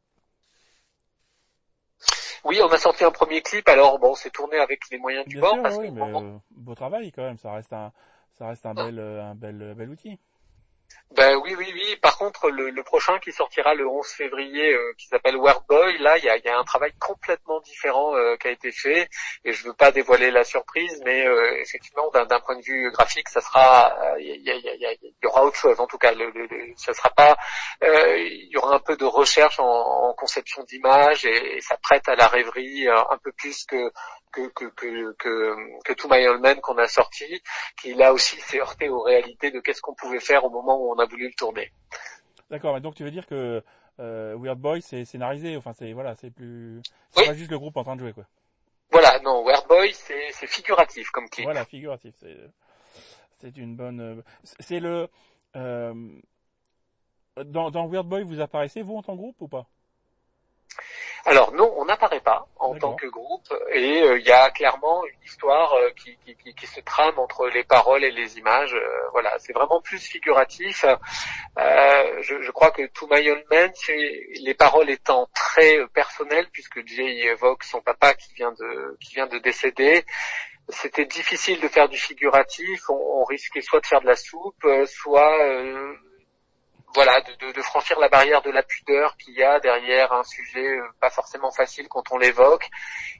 Oui, 2.44 2.60
on 2.62 2.68
a 2.68 2.78
sorti 2.78 3.04
un 3.04 3.10
premier 3.10 3.42
clip. 3.42 3.68
Alors 3.68 3.98
bon, 3.98 4.14
c'est 4.14 4.30
tourné 4.30 4.56
avec 4.56 4.80
les 4.90 4.98
moyens 4.98 5.26
du 5.26 5.38
bord. 5.38 5.56
oui, 5.78 5.90
mais 5.90 6.00
euh, 6.02 6.38
beau 6.50 6.74
travail 6.74 7.12
quand 7.12 7.22
même. 7.22 7.38
Ça 7.38 7.52
reste 7.52 7.72
un, 7.72 7.92
ça 8.32 8.48
reste 8.48 8.66
un 8.66 8.74
bel, 8.74 8.98
un 8.98 9.34
bel, 9.34 9.74
bel 9.76 9.90
outil. 9.90 10.18
Ben 11.16 11.36
oui, 11.36 11.54
oui, 11.58 11.70
oui. 11.74 11.96
Par 12.00 12.16
contre, 12.16 12.48
le, 12.48 12.70
le, 12.70 12.82
prochain 12.82 13.18
qui 13.18 13.32
sortira 13.32 13.74
le 13.74 13.86
11 13.86 14.06
février, 14.06 14.72
euh, 14.72 14.94
qui 14.96 15.08
s'appelle 15.08 15.36
Boy, 15.36 15.98
là, 15.98 16.16
il 16.16 16.24
y 16.24 16.30
a, 16.30 16.38
y 16.38 16.48
a, 16.48 16.58
un 16.58 16.64
travail 16.64 16.92
complètement 16.98 17.60
différent 17.60 18.16
euh, 18.16 18.36
qui 18.36 18.48
a 18.48 18.50
été 18.50 18.72
fait. 18.72 19.10
Et 19.44 19.52
je 19.52 19.64
veux 19.64 19.74
pas 19.74 19.92
dévoiler 19.92 20.30
la 20.30 20.44
surprise, 20.44 21.02
mais 21.04 21.26
euh, 21.26 21.60
effectivement, 21.60 22.10
d'un 22.10 22.40
point 22.40 22.56
de 22.56 22.62
vue 22.62 22.90
graphique, 22.92 23.28
ça 23.28 23.42
sera, 23.42 23.92
il 24.20 24.26
y, 24.26 24.50
y, 24.50 25.18
y, 25.22 25.26
aura 25.26 25.44
autre 25.44 25.56
chose. 25.56 25.78
En 25.80 25.86
tout 25.86 25.98
cas, 25.98 26.12
le, 26.12 26.30
le, 26.30 26.48
ça 26.76 26.94
sera 26.94 27.10
pas, 27.10 27.36
il 27.82 28.48
y 28.50 28.56
aura 28.56 28.76
un 28.76 28.80
peu 28.80 28.96
de 28.96 29.04
recherche 29.04 29.60
en, 29.60 29.66
en 29.66 30.14
conception 30.14 30.62
d'image 30.64 31.26
et, 31.26 31.60
ça 31.60 31.76
prête 31.76 32.08
à 32.08 32.16
la 32.16 32.26
rêverie 32.26 32.88
un 32.88 33.18
peu 33.22 33.32
plus 33.32 33.64
que 33.66 33.92
que 34.32 34.48
que 34.48 34.64
que 34.74 35.12
que, 35.18 35.92
que 35.92 36.08
My 36.08 36.26
Old 36.26 36.40
Man 36.40 36.60
qu'on 36.60 36.78
a 36.78 36.88
sorti, 36.88 37.42
qui 37.80 37.94
là 37.94 38.12
aussi 38.12 38.40
s'est 38.40 38.60
heurté 38.60 38.88
aux 38.88 39.02
réalités 39.02 39.50
de 39.50 39.60
qu'est-ce 39.60 39.82
qu'on 39.82 39.94
pouvait 39.94 40.20
faire 40.20 40.44
au 40.44 40.50
moment 40.50 40.81
on 40.90 40.98
a 40.98 41.06
voulu 41.06 41.28
le 41.28 41.34
tourner. 41.34 41.72
D'accord, 42.50 42.80
donc 42.80 42.94
tu 42.94 43.04
veux 43.04 43.10
dire 43.10 43.26
que 43.26 43.62
euh, 44.00 44.36
Weird 44.38 44.58
Boy 44.58 44.82
c'est 44.82 45.04
scénarisé, 45.04 45.56
enfin 45.56 45.72
c'est 45.72 45.92
voilà, 45.92 46.14
c'est 46.16 46.30
plus, 46.30 46.82
c'est 47.10 47.26
pas 47.26 47.34
juste 47.34 47.50
le 47.50 47.58
groupe 47.58 47.76
en 47.76 47.84
train 47.84 47.96
de 47.96 48.00
jouer 48.00 48.12
quoi. 48.12 48.26
Voilà, 48.90 49.18
non, 49.20 49.44
Weird 49.44 49.66
Boy 49.68 49.92
c'est 49.94 50.32
c'est 50.32 50.46
figuratif 50.46 51.10
comme 51.10 51.28
clip. 51.28 51.44
Voilà, 51.44 51.64
figuratif, 51.64 52.14
c'est 52.20 52.36
c'est 53.40 53.56
une 53.56 53.76
bonne, 53.76 54.00
euh, 54.00 54.22
c'est 54.60 54.80
le 54.80 55.08
euh, 55.56 55.94
dans 57.44 57.70
dans 57.70 57.86
Weird 57.86 58.06
Boy 58.06 58.22
vous 58.22 58.40
apparaissez 58.40 58.82
vous 58.82 58.96
en 58.96 59.02
tant 59.02 59.12
que 59.12 59.18
groupe 59.18 59.40
ou 59.40 59.48
pas? 59.48 59.66
Alors 61.24 61.52
non, 61.52 61.72
on 61.76 61.84
n'apparaît 61.84 62.20
pas 62.20 62.48
en 62.56 62.74
tant 62.74 62.94
que 62.94 63.06
groupe 63.06 63.46
et 63.72 64.02
euh, 64.02 64.18
il 64.18 64.26
y 64.26 64.32
a 64.32 64.50
clairement 64.50 65.06
une 65.06 65.24
histoire 65.24 65.72
euh, 65.74 65.90
qui, 65.90 66.16
qui, 66.24 66.52
qui, 66.52 66.66
se 66.66 66.80
trame 66.80 67.16
entre 67.18 67.46
les 67.46 67.62
paroles 67.62 68.02
et 68.02 68.10
les 68.10 68.38
images. 68.38 68.74
Euh, 68.74 69.08
voilà, 69.12 69.32
c'est 69.38 69.52
vraiment 69.52 69.80
plus 69.80 70.00
figuratif. 70.00 70.84
Je, 71.56 72.42
je, 72.42 72.50
crois 72.50 72.72
que 72.72 72.86
To 72.86 73.06
My 73.08 73.30
Old 73.30 73.44
Man, 73.50 73.70
les 73.88 74.54
paroles 74.54 74.90
étant 74.90 75.28
très 75.32 75.86
personnelles 75.94 76.48
puisque 76.52 76.84
Jay 76.86 77.26
évoque 77.26 77.62
son 77.62 77.80
papa 77.80 78.14
qui 78.14 78.34
vient 78.34 78.52
de 78.52 78.96
qui 79.00 79.14
vient 79.14 79.28
de 79.28 79.38
décéder. 79.38 80.04
C'était 80.68 81.06
difficile 81.06 81.60
de 81.60 81.68
faire 81.68 81.88
du 81.88 81.98
figuratif. 81.98 82.88
On, 82.88 83.20
on 83.20 83.24
risquait 83.24 83.60
soit 83.60 83.80
de 83.80 83.86
faire 83.86 84.00
de 84.00 84.06
la 84.06 84.16
soupe, 84.16 84.66
soit 84.86 85.38
voilà, 86.94 87.20
de, 87.20 87.52
de, 87.52 87.62
franchir 87.62 87.98
la 87.98 88.08
barrière 88.08 88.42
de 88.42 88.50
la 88.50 88.62
pudeur 88.62 89.16
qu'il 89.16 89.34
y 89.34 89.42
a 89.42 89.60
derrière 89.60 90.12
un 90.12 90.24
sujet 90.24 90.66
euh, 90.66 90.86
pas 91.00 91.10
forcément 91.10 91.50
facile 91.50 91.88
quand 91.88 92.10
on 92.10 92.18
l'évoque. 92.18 92.68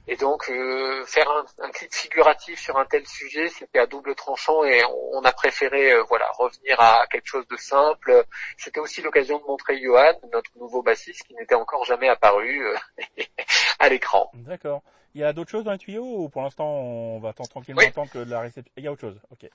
Et 0.07 0.15
donc 0.15 0.49
euh, 0.49 1.03
faire 1.05 1.29
un, 1.29 1.45
un, 1.65 1.69
clip 1.71 1.93
figuratif 1.93 2.59
sur 2.59 2.77
un 2.77 2.85
tel 2.85 3.07
sujet, 3.07 3.47
c'était 3.47 3.79
à 3.79 3.87
double 3.87 4.15
tranchant 4.15 4.63
et 4.63 4.83
on, 5.13 5.21
a 5.21 5.31
préféré 5.31 5.93
euh, 5.93 6.03
voilà 6.09 6.27
revenir 6.37 6.79
à 6.79 7.07
quelque 7.07 7.27
chose 7.27 7.47
de 7.47 7.57
simple. 7.57 8.25
C'était 8.57 8.79
aussi 8.79 9.01
l'occasion 9.01 9.39
de 9.39 9.45
montrer 9.45 9.79
Johan, 9.81 10.13
notre 10.31 10.51
nouveau 10.57 10.83
bassiste, 10.83 11.23
qui 11.23 11.33
n'était 11.35 11.55
encore 11.55 11.85
jamais 11.85 12.09
apparu 12.09 12.67
à 13.79 13.89
l'écran. 13.89 14.29
D'accord. 14.33 14.83
Il 15.15 15.21
y 15.21 15.23
a 15.23 15.31
d'autres 15.31 15.51
choses 15.51 15.63
dans 15.63 15.71
les 15.71 15.77
tuyaux 15.77 16.03
ou 16.03 16.29
pour 16.29 16.41
l'instant 16.41 16.65
on 16.65 17.19
va 17.19 17.29
attendre 17.29 17.49
tranquillement 17.49 17.81
attendre 17.81 18.11
que 18.11 18.19
la 18.19 18.41
réception. 18.41 18.71
Il 18.77 18.83
y 18.83 18.87
a 18.87 18.91
autre 18.91 19.01
chose. 19.01 19.19
Ok. 19.31 19.49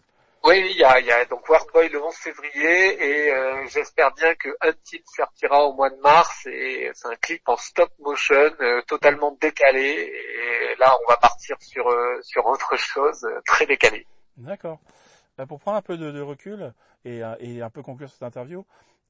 Oui, 0.45 0.69
il 0.71 0.77
y 0.79 0.85
a, 0.85 1.01
il 1.01 1.07
y 1.07 1.11
a 1.11 1.25
donc 1.25 1.45
Boy 1.73 1.89
le 1.89 2.03
11 2.03 2.15
février 2.15 3.03
et 3.03 3.33
euh, 3.33 3.67
j'espère 3.69 4.15
bien 4.15 4.35
que 4.37 4.49
Until 4.61 5.03
sortira 5.05 5.65
au 5.65 5.73
mois 5.75 5.91
de 5.91 5.97
mars 5.97 6.47
et 6.47 6.91
c'est 6.95 7.09
un 7.09 7.17
clip 7.17 7.43
en 7.49 7.57
stop 7.57 7.91
motion 7.99 8.37
euh, 8.61 8.81
totalement 8.83 9.37
décalé 9.41 9.81
et 9.81 10.77
là 10.79 10.97
on 11.05 11.11
va 11.11 11.17
partir 11.17 11.57
sur 11.61 11.89
euh, 11.89 12.21
sur 12.23 12.47
autre 12.47 12.77
chose 12.77 13.27
très 13.47 13.67
décalé. 13.67 14.07
D'accord. 14.37 14.79
pour 15.49 15.59
prendre 15.59 15.77
un 15.77 15.83
peu 15.83 15.97
de, 15.97 16.21
recul 16.21 16.73
et, 17.05 17.23
et, 17.41 17.61
un 17.61 17.71
peu 17.71 17.83
conclure 17.83 18.09
cette 18.09 18.23
interview, 18.23 18.65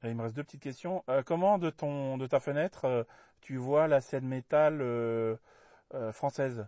il 0.04 0.14
me 0.14 0.22
reste 0.22 0.34
deux 0.34 0.44
petites 0.44 0.62
questions. 0.62 1.04
comment 1.26 1.58
de 1.58 1.68
ton 1.68 2.16
de 2.16 2.26
ta 2.26 2.40
fenêtre 2.40 3.06
tu 3.42 3.56
vois 3.56 3.86
la 3.86 4.00
scène 4.00 4.26
métal 4.26 5.38
française? 6.12 6.66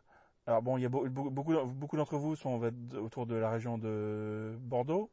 Alors 0.51 0.63
bon, 0.63 0.77
il 0.79 0.83
y 0.83 0.87
a 0.87 0.89
beaucoup, 0.89 1.97
d'entre 1.97 2.17
vous 2.17 2.35
sont 2.35 2.61
autour 3.01 3.25
de 3.25 3.37
la 3.37 3.51
région 3.51 3.79
de 3.79 4.53
Bordeaux, 4.59 5.09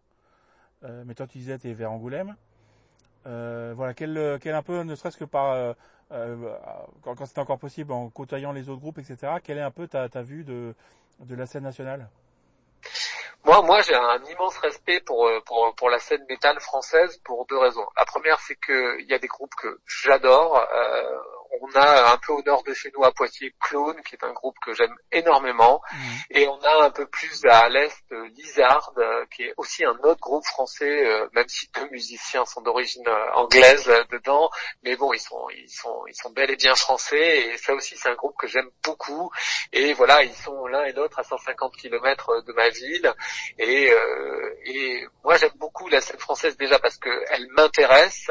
euh, 0.83 1.03
mais 1.05 1.13
toi 1.13 1.27
tu 1.27 1.37
disais 1.37 1.59
tu 1.59 1.69
es 1.69 1.73
vers 1.73 1.91
Angoulême. 1.91 2.35
Euh, 3.27 3.71
voilà, 3.75 3.93
quel, 3.93 4.39
quel 4.41 4.55
un 4.55 4.63
peu, 4.63 4.81
ne 4.81 4.95
serait-ce 4.95 5.15
que 5.17 5.25
par 5.25 5.75
euh, 6.11 6.57
quand, 7.03 7.13
quand 7.13 7.27
c'était 7.27 7.39
encore 7.39 7.59
possible, 7.59 7.91
en 7.91 8.09
côtoyant 8.09 8.51
les 8.51 8.67
autres 8.67 8.81
groupes, 8.81 8.97
etc. 8.97 9.33
Quelle 9.43 9.59
est 9.59 9.61
un 9.61 9.69
peu 9.69 9.87
ta, 9.87 10.07
vue 10.23 10.43
de, 10.43 10.73
de 11.19 11.35
la 11.35 11.45
scène 11.45 11.63
nationale? 11.63 12.09
Moi, 13.45 13.61
moi, 13.61 13.81
j'ai 13.81 13.93
un 13.93 14.23
immense 14.23 14.57
respect 14.57 15.01
pour, 15.01 15.29
pour, 15.45 15.89
la 15.91 15.99
scène 15.99 16.25
métal 16.27 16.59
française 16.59 17.21
pour 17.23 17.45
deux 17.45 17.59
raisons. 17.59 17.85
La 17.95 18.05
première, 18.05 18.39
c'est 18.39 18.55
qu'il 18.55 19.05
y 19.07 19.13
a 19.13 19.19
des 19.19 19.27
groupes 19.27 19.53
que 19.61 19.79
j'adore. 19.85 20.67
On 21.61 21.79
a 21.79 22.13
un 22.13 22.17
peu 22.17 22.33
au 22.33 22.41
nord 22.43 22.63
de 22.63 22.73
chez 22.73 22.91
nous 22.95 23.03
à 23.03 23.11
Poitiers 23.11 23.53
Clone, 23.59 24.01
qui 24.03 24.15
est 24.15 24.23
un 24.23 24.33
groupe 24.33 24.55
que 24.65 24.73
j'aime 24.73 24.95
énormément, 25.11 25.81
mmh. 25.91 25.97
et 26.31 26.47
on 26.47 26.59
a 26.61 26.85
un 26.85 26.89
peu 26.89 27.05
plus 27.07 27.45
à 27.45 27.69
l'est 27.69 28.03
Lizard, 28.35 28.93
euh, 28.97 29.25
qui 29.35 29.43
est 29.43 29.53
aussi 29.57 29.85
un 29.85 29.97
autre 30.03 30.19
groupe 30.19 30.45
français, 30.45 31.05
euh, 31.05 31.27
même 31.33 31.47
si 31.47 31.69
deux 31.73 31.89
musiciens 31.89 32.45
sont 32.45 32.61
d'origine 32.61 33.07
euh, 33.07 33.31
anglaise 33.33 33.91
dedans, 34.11 34.49
mais 34.83 34.95
bon, 34.95 35.13
ils 35.13 35.19
sont 35.19 35.47
ils 35.55 35.69
sont 35.69 36.05
ils 36.07 36.15
sont 36.15 36.29
bel 36.31 36.49
et 36.51 36.55
bien 36.55 36.75
français, 36.75 37.47
et 37.47 37.57
ça 37.57 37.73
aussi 37.73 37.97
c'est 37.97 38.09
un 38.09 38.15
groupe 38.15 38.35
que 38.37 38.47
j'aime 38.47 38.69
beaucoup, 38.83 39.31
et 39.73 39.93
voilà, 39.93 40.23
ils 40.23 40.35
sont 40.35 40.67
l'un 40.67 40.83
et 40.85 40.93
l'autre 40.93 41.19
à 41.19 41.23
150 41.23 41.75
km 41.75 42.43
de 42.45 42.53
ma 42.53 42.69
ville, 42.69 43.13
et 43.57 43.91
et 44.65 45.07
moi 45.23 45.37
j'aime 45.37 45.51
beaucoup 45.55 45.87
la 45.89 46.01
scène 46.01 46.19
française 46.19 46.57
déjà 46.57 46.79
parce 46.79 46.97
qu'elle 46.97 47.47
m'intéresse. 47.51 48.29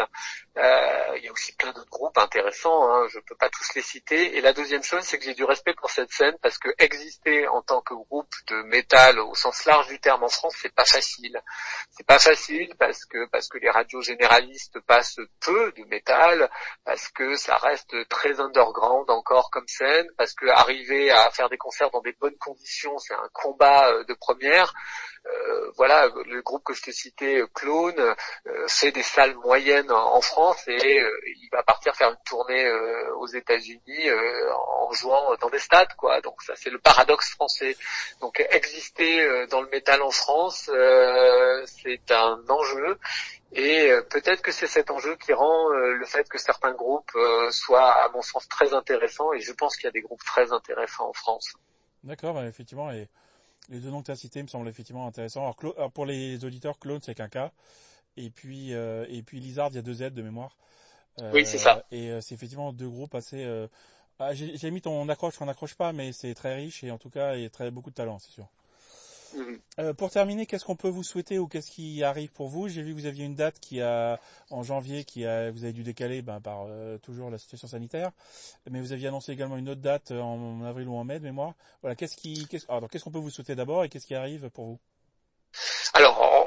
Il 0.57 1.25
y 1.25 1.29
a 1.29 1.33
aussi 1.33 1.55
plein 1.57 1.73
d'autres 1.73 1.91
groupes 1.91 2.19
intéressants. 2.19 2.91
Hein 2.91 3.07
je 3.09 3.19
peux 3.21 3.37
pas 3.37 3.49
tous 3.51 3.75
les 3.75 3.83
citer. 3.83 4.37
Et 4.37 4.41
la 4.41 4.53
deuxième 4.53 4.83
chose, 4.83 5.03
c'est 5.03 5.19
que 5.19 5.25
j'ai 5.25 5.35
du 5.35 5.45
respect 5.45 5.75
pour 5.75 5.91
cette 5.91 6.11
scène 6.11 6.37
parce 6.43 6.59
que 6.59 6.69
exister 6.79 7.47
en 7.49 7.63
tant 7.63 7.81
que 7.81 7.95
groupe 7.95 8.33
de 8.49 8.63
métal 8.63 9.19
au 9.19 9.35
sens 9.35 9.65
large 9.65 9.89
du 9.89 9.99
terme 10.01 10.23
en 10.23 10.29
France, 10.29 10.55
c'est 10.61 10.75
pas 10.75 10.85
facile. 10.85 11.41
C'est 11.91 12.07
pas 12.07 12.19
facile 12.19 12.75
parce 12.79 13.05
que 13.05 13.27
parce 13.31 13.49
que 13.49 13.59
les 13.59 13.71
radios 13.71 14.01
généralistes 14.01 14.81
passent 14.81 15.21
peu 15.41 15.73
de 15.73 15.85
métal, 15.85 16.51
parce 16.85 17.09
que 17.09 17.37
ça 17.37 17.57
reste 17.57 17.95
très 18.09 18.41
underground 18.41 19.11
encore 19.11 19.51
comme 19.51 19.69
scène, 19.69 20.07
parce 20.17 20.35
que 20.35 20.47
arriver 20.47 21.11
à 21.11 21.31
faire 21.31 21.49
des 21.49 21.59
concerts 21.59 21.91
dans 21.91 22.01
des 22.01 22.13
bonnes 22.13 22.37
conditions, 22.39 22.99
c'est 22.99 23.15
un 23.15 23.29
combat 23.33 23.91
euh, 23.91 24.05
de 24.05 24.15
première. 24.15 24.73
Euh, 25.27 25.73
voilà, 25.77 26.09
le 26.27 26.41
groupe 26.43 26.63
que 26.65 26.73
je 26.73 26.83
te 26.83 26.91
citais, 26.91 27.43
Clone, 27.55 27.99
euh, 27.99 28.69
fait 28.69 28.93
des 28.93 29.03
salles 29.03 29.35
moyennes 29.37 29.91
en, 29.91 30.21
France 30.21 30.46
et 30.69 31.01
il 31.27 31.49
va 31.53 31.63
partir 31.63 31.95
faire 31.95 32.11
une 32.11 32.25
tournée 32.25 32.71
aux 33.19 33.27
États-Unis 33.27 34.11
en 34.81 34.93
jouant 34.93 35.35
dans 35.41 35.51
des 35.51 35.59
stades, 35.59 35.95
quoi. 35.97 36.21
Donc 36.21 36.43
ça, 36.43 36.55
c'est 36.57 36.71
le 36.71 36.79
paradoxe 36.79 37.31
français. 37.31 37.77
Donc 38.21 38.45
exister 38.51 39.47
dans 39.49 39.63
le 39.63 39.69
métal 39.69 40.03
en 40.03 40.11
France, 40.11 40.71
c'est 41.67 42.11
un 42.11 42.43
enjeu. 42.49 42.99
Et 43.53 43.91
peut-être 44.11 44.43
que 44.43 44.53
c'est 44.53 44.67
cet 44.67 44.91
enjeu 44.91 45.17
qui 45.17 45.33
rend 45.33 45.69
le 45.71 46.05
fait 46.05 46.29
que 46.29 46.39
certains 46.39 46.73
groupes 46.73 47.17
soient, 47.51 47.93
à 47.93 48.09
mon 48.11 48.23
sens, 48.23 48.49
très 48.49 48.75
intéressants. 48.75 49.33
Et 49.33 49.41
je 49.41 49.53
pense 49.53 49.77
qu'il 49.77 49.85
y 49.85 49.89
a 49.89 49.93
des 49.93 50.03
groupes 50.03 50.25
très 50.25 50.53
intéressants 50.53 51.09
en 51.09 51.13
France. 51.13 51.55
D'accord, 52.05 52.35
bah, 52.35 52.45
effectivement. 52.47 52.91
Et 52.91 53.09
les 53.69 53.79
deux 53.79 53.91
noms 53.91 54.01
que 54.01 54.07
tu 54.07 54.13
as 54.13 54.17
cités 54.17 54.43
me 54.43 54.49
semblent 54.49 54.69
effectivement 54.69 55.07
intéressants. 55.07 55.43
Alors, 55.43 55.91
pour 55.93 56.07
les 56.07 56.45
auditeurs, 56.45 56.79
Clone, 56.79 57.01
c'est 57.03 57.15
qu'un 57.15 57.29
K. 57.29 57.51
Et 58.17 58.31
puis, 58.31 58.75
euh, 58.75 59.07
et 59.09 59.23
puis 59.23 59.41
Lizard, 59.41 59.69
il 59.71 59.77
y 59.77 59.79
a 59.79 59.83
deux 59.83 59.95
Z 59.95 60.13
de 60.13 60.23
mémoire. 60.23 60.57
Euh, 61.21 61.31
oui, 61.33 61.47
c'est 61.47 61.59
ça. 61.59 61.85
Et 61.91 62.11
euh, 62.11 62.21
c'est 62.21 62.35
effectivement 62.35 62.73
deux 62.73 62.89
groupes 62.89 63.15
assez... 63.15 63.45
Euh, 63.45 63.67
ah, 64.19 64.33
J'ai 64.33 64.71
mis 64.71 64.81
ton 64.81 65.09
accroche, 65.09 65.35
on 65.41 65.47
n'accroche 65.47 65.75
pas, 65.75 65.93
mais 65.93 66.13
c'est 66.13 66.35
très 66.35 66.55
riche 66.55 66.83
et 66.85 66.91
en 66.91 66.99
tout 66.99 67.11
cas, 67.11 67.37
il 67.37 67.43
y 67.43 67.47
a 67.47 67.51
très, 67.51 67.71
beaucoup 67.71 67.91
de 67.91 67.95
talent, 67.95 68.19
c'est 68.19 68.31
sûr. 68.31 68.49
Mhm. 69.35 69.61
Euh, 69.81 69.95
pour 69.95 70.11
terminer, 70.11 70.47
qu'est-ce 70.47 70.65
qu'on 70.65 70.77
peut 70.77 70.89
vous 70.89 71.03
souhaiter 71.03 71.39
ou 71.39 71.49
qu'est-ce 71.49 71.71
qui 71.71 72.03
arrive 72.03 72.33
pour 72.33 72.49
vous? 72.49 72.69
J'ai 72.69 72.83
vu 72.83 72.95
que 72.95 73.01
vous 73.01 73.07
aviez 73.07 73.25
une 73.25 73.35
date 73.35 73.59
qui 73.61 73.81
a 73.81 74.19
en 74.51 74.63
janvier 74.63 75.05
qui 75.05 75.27
a 75.27 75.51
vous 75.51 75.65
avez 75.65 75.73
dû 75.73 75.83
décaler 75.83 76.23
ben, 76.23 76.41
par 76.41 76.65
euh, 76.69 76.99
toujours 76.99 77.31
la 77.31 77.39
situation 77.39 77.69
sanitaire, 77.69 78.13
mais 78.71 78.81
vous 78.81 78.93
aviez 78.93 79.09
annoncé 79.09 79.33
également 79.33 79.57
une 79.57 79.69
autre 79.69 79.81
date 79.81 80.13
en, 80.13 80.63
avril 80.63 80.89
ou 80.89 80.97
en 80.97 81.05
mai 81.05 81.19
de 81.19 81.25
mémoire. 81.25 81.55
Voilà, 81.83 81.97
qu'est-ce 81.97 82.17
qui 82.17 82.47
qu'est-ce 82.47 82.67
qu'est-ce 82.91 83.05
qu'on 83.05 83.11
peut 83.11 83.19
vous 83.19 83.31
souhaiter 83.31 83.55
d'abord 83.55 83.85
et 83.85 83.89
qu'est-ce 83.89 84.07
qui 84.07 84.15
arrive 84.15 84.49
pour 84.51 84.65
vous? 84.65 84.79
Alors 85.95 86.21
en, 86.21 86.46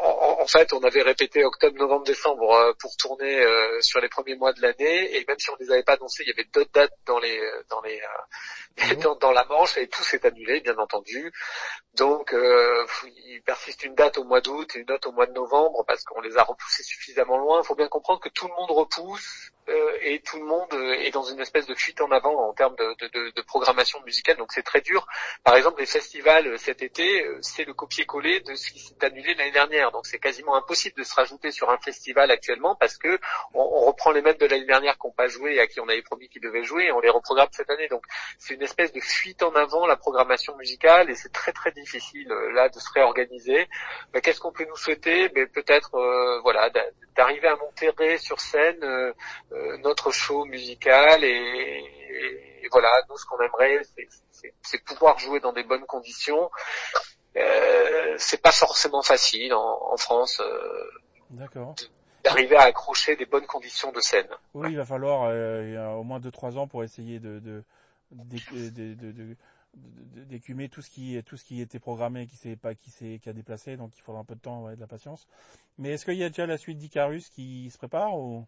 fait, 0.50 0.74
on 0.74 0.82
avait 0.84 1.02
répété 1.02 1.44
octobre, 1.44 1.78
novembre, 1.78 2.06
décembre 2.06 2.52
euh, 2.52 2.74
pour 2.80 2.96
tourner 2.98 3.46
sur 3.82 4.02
les 4.02 4.10
premiers 4.10 4.36
mois 4.36 4.54
de 4.54 4.62
l'année 4.62 5.16
et 5.16 5.26
même 5.28 5.40
si 5.40 5.50
on 5.50 5.54
ne 5.60 5.66
les 5.66 5.72
avait 5.72 5.84
pas 5.84 5.94
annoncés, 5.94 6.24
il 6.24 6.30
y 6.30 6.32
avait 6.32 6.50
d'autres 6.52 6.72
dates 6.74 6.94
dans 7.06 7.20
les 7.20 7.40
dans 7.70 7.82
les 7.82 8.02
dans, 9.04 9.16
dans, 9.16 9.32
la 9.32 9.46
Manche 9.46 9.78
et 9.78 9.88
tout 9.88 10.04
s'est 10.04 10.26
annulé, 10.26 10.62
bien 10.62 10.78
entendu. 10.78 11.32
Donc, 11.96 12.34
euh, 12.34 12.86
il 13.26 13.42
persiste 13.42 13.84
une 13.84 13.96
date 13.96 14.18
au 14.18 14.24
mois 14.24 14.42
d'août 14.42 14.76
et 14.76 14.80
une 14.80 14.92
autre 14.92 15.10
au 15.10 15.12
mois 15.12 15.26
de 15.26 15.34
novembre 15.34 15.84
parce 15.86 16.04
qu'on 16.04 16.22
les 16.22 16.38
a 16.38 16.44
repoussés 16.44 16.84
suffisamment 16.84 17.38
loin. 17.38 17.62
Il 17.62 17.66
faut 17.66 17.76
bien 17.76 17.88
comprendre 17.88 18.22
que 18.22 18.30
tout 18.30 18.48
le 18.48 18.54
monde 18.54 18.72
repousse 18.72 19.52
euh, 19.70 19.98
et 20.02 20.22
tout 20.22 20.40
le 20.40 20.46
monde 20.46 20.74
euh, 20.74 20.94
est 20.94 21.12
dans 21.12 21.24
une 21.24 21.40
espèce 21.40 21.68
de 21.68 21.76
fuite 21.76 22.02
en 22.02 22.10
avant 22.12 22.50
en 22.50 22.54
termes 22.54 22.76
de, 22.76 23.08
de, 23.08 23.32
de 23.32 23.42
programmation 23.42 24.02
musicale. 24.04 24.38
Donc, 24.38 24.52
c'est 24.52 24.64
très 24.64 24.82
dur. 24.82 25.06
Par 25.44 25.56
exemple, 25.56 25.80
les 25.80 25.86
festivals 25.86 26.48
euh, 26.48 26.58
cet 26.58 26.82
été, 26.82 27.26
c'est 27.42 27.66
le 27.66 27.74
copier-coller 27.74 28.40
de 28.42 28.56
ce 28.56 28.72
qui 28.72 28.80
s'est 28.80 29.04
annulé 29.04 29.36
l'année 29.36 29.52
dernière. 29.52 29.92
Donc, 29.92 30.06
c'est 30.08 30.20
quasiment 30.40 30.56
impossible 30.56 30.96
de 30.98 31.04
se 31.04 31.14
rajouter 31.16 31.52
sur 31.52 31.70
un 31.70 31.78
festival 31.80 32.32
actuellement 32.32 32.76
parce 32.76 32.98
que 32.98 33.20
on, 33.54 33.86
reprend 33.86 34.12
les 34.12 34.22
mêmes 34.22 34.38
de 34.38 34.46
l'année 34.46 34.66
dernière 34.66 34.98
qui 34.98 35.08
n'ont 35.08 35.14
pas 35.14 35.28
joué 35.28 35.56
et 35.56 35.60
à 35.60 35.68
qui 35.68 35.80
on 35.80 35.90
avait 35.90 36.02
promis 36.02 36.30
qu'ils 36.30 36.42
devaient 36.42 36.64
jouer 36.64 36.86
et 36.86 36.92
on 36.92 37.00
les 37.00 37.10
reprogramme 37.10 37.50
cette 37.52 37.70
année. 37.70 37.88
Donc, 37.88 38.06
c'est 38.38 38.54
une 38.54 38.62
espèce 38.62 38.94
de 38.94 39.00
fuite 39.00 39.44
en 39.44 39.54
avant 39.56 39.86
la 39.86 39.98
programmation 39.98 40.56
musicale 40.58 41.10
et 41.10 41.16
c'est 41.16 41.34
très 41.34 41.52
très 41.52 41.72
difficile 41.72 42.32
euh, 42.32 42.52
là 42.54 42.70
de 42.70 42.80
se 42.80 42.90
réorganiser. 42.94 43.68
Mais 44.14 44.22
qu'est-ce 44.22 44.40
qu'on 44.40 44.52
peut 44.52 44.66
nous 44.66 44.78
souhaiter? 44.78 45.30
Mais 45.36 45.46
peut-être 45.48 45.96
euh, 45.96 46.40
voilà 46.42 46.70
d'arriver 47.18 47.48
à 47.48 47.56
monter 47.56 48.18
sur 48.18 48.40
scène 48.40 48.84
euh, 48.84 49.14
notre 49.80 50.12
show 50.12 50.46
musical 50.46 51.24
et, 51.24 51.96
voilà 52.72 52.92
nous 53.10 53.18
ce 53.18 53.26
qu'on 53.26 53.40
aimerait 53.42 53.82
c'est 54.62 54.84
pouvoir 54.84 55.18
jouer 55.18 55.40
dans 55.40 55.54
des 55.54 55.64
bonnes 55.64 55.86
conditions. 55.86 56.52
C'est 58.18 58.42
pas 58.42 58.52
forcément 58.52 59.02
facile 59.02 59.54
en, 59.54 59.98
France. 59.98 60.42
D'accord 61.32 61.76
d'arriver 62.22 62.58
à 62.58 62.64
accrocher 62.64 63.16
des 63.16 63.26
bonnes 63.26 63.46
conditions 63.46 63.94
de 63.94 64.02
scène. 64.02 64.28
Oui, 64.54 64.72
il 64.72 64.78
va 64.78 64.86
falloir 64.86 65.32
au 65.98 66.04
moins 66.04 66.20
2-3 66.20 66.58
ans 66.58 66.68
pour 66.68 66.84
essayer 66.84 67.18
de, 67.20 67.64
d'écumer 69.74 70.70
tout 70.70 70.82
ce 70.82 70.90
qui 70.90 71.22
tout 71.24 71.38
ce 71.38 71.44
qui 71.44 71.62
était 71.62 71.80
programmé 71.80 72.28
qui 72.28 72.36
s'est 72.36 72.56
pas 72.56 72.74
qui 72.74 72.90
s'est 72.90 73.20
qui 73.22 73.30
a 73.30 73.34
déplacé 73.34 73.78
donc 73.78 73.92
il 73.96 74.02
faudra 74.02 74.22
un 74.22 74.26
peu 74.26 74.36
de 74.36 74.40
temps 74.40 74.70
et 74.70 74.76
de 74.76 74.82
la 74.82 74.88
patience 74.88 75.28
mais 75.78 75.92
est-ce 75.92 76.06
qu'il 76.06 76.16
y 76.16 76.24
a 76.24 76.30
déjà 76.30 76.48
la 76.48 76.58
suite 76.58 76.78
d'Icarus 76.78 77.30
qui 77.30 77.70
se 77.72 77.78
prépare 77.78 78.18
ou? 78.18 78.46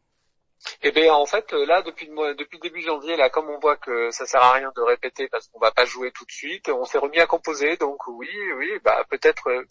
Eh 0.84 0.92
bien, 0.92 1.14
en 1.14 1.26
fait, 1.26 1.52
là, 1.54 1.82
depuis 1.82 2.08
le 2.08 2.36
depuis 2.36 2.60
début 2.60 2.82
janvier, 2.82 3.16
là, 3.16 3.30
comme 3.30 3.50
on 3.50 3.60
voit 3.60 3.78
que 3.78 4.12
ça 4.12 4.26
sert 4.26 4.42
à 4.42 4.54
rien 4.54 4.72
de 4.76 4.82
répéter 4.82 5.28
parce 5.28 5.48
qu'on 5.48 5.60
va 5.60 5.72
pas 5.72 5.86
jouer 5.86 6.12
tout 6.12 6.26
de 6.26 6.32
suite, 6.32 6.70
on 6.70 6.86
s'est 6.86 6.98
remis 6.98 7.20
à 7.20 7.28
composer. 7.28 7.78
Donc 7.78 8.08
oui, 8.08 8.30
oui, 8.58 8.80
bah 8.84 9.04
peut-être. 9.10 9.48
Euh, 9.50 9.64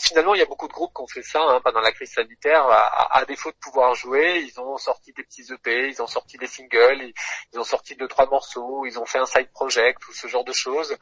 finalement, 0.00 0.34
il 0.34 0.38
y 0.38 0.42
a 0.42 0.46
beaucoup 0.46 0.68
de 0.68 0.72
groupes 0.72 0.92
qui 0.94 1.02
ont 1.02 1.06
fait 1.06 1.22
ça 1.22 1.40
hein, 1.42 1.60
pendant 1.62 1.80
la 1.80 1.92
crise 1.92 2.12
sanitaire. 2.12 2.66
À, 2.66 3.24
défaut 3.26 3.50
de 3.50 3.56
pouvoir 3.56 3.94
jouer, 3.94 4.44
ils 4.46 4.60
ont 4.60 4.76
sorti 4.76 5.12
des 5.12 5.22
petits 5.22 5.50
EP, 5.50 5.88
ils 5.88 6.02
ont 6.02 6.06
sorti 6.06 6.36
des 6.36 6.46
singles, 6.46 7.12
ils, 7.52 7.58
ont 7.58 7.64
sorti 7.64 7.96
deux 7.96 8.08
trois 8.08 8.26
morceaux, 8.26 8.84
ils 8.84 8.98
ont 8.98 9.06
fait 9.06 9.18
un 9.18 9.26
side 9.26 9.50
project, 9.52 10.00
tout 10.02 10.12
ce 10.12 10.26
genre 10.26 10.44
de 10.44 10.52
choses. 10.52 10.94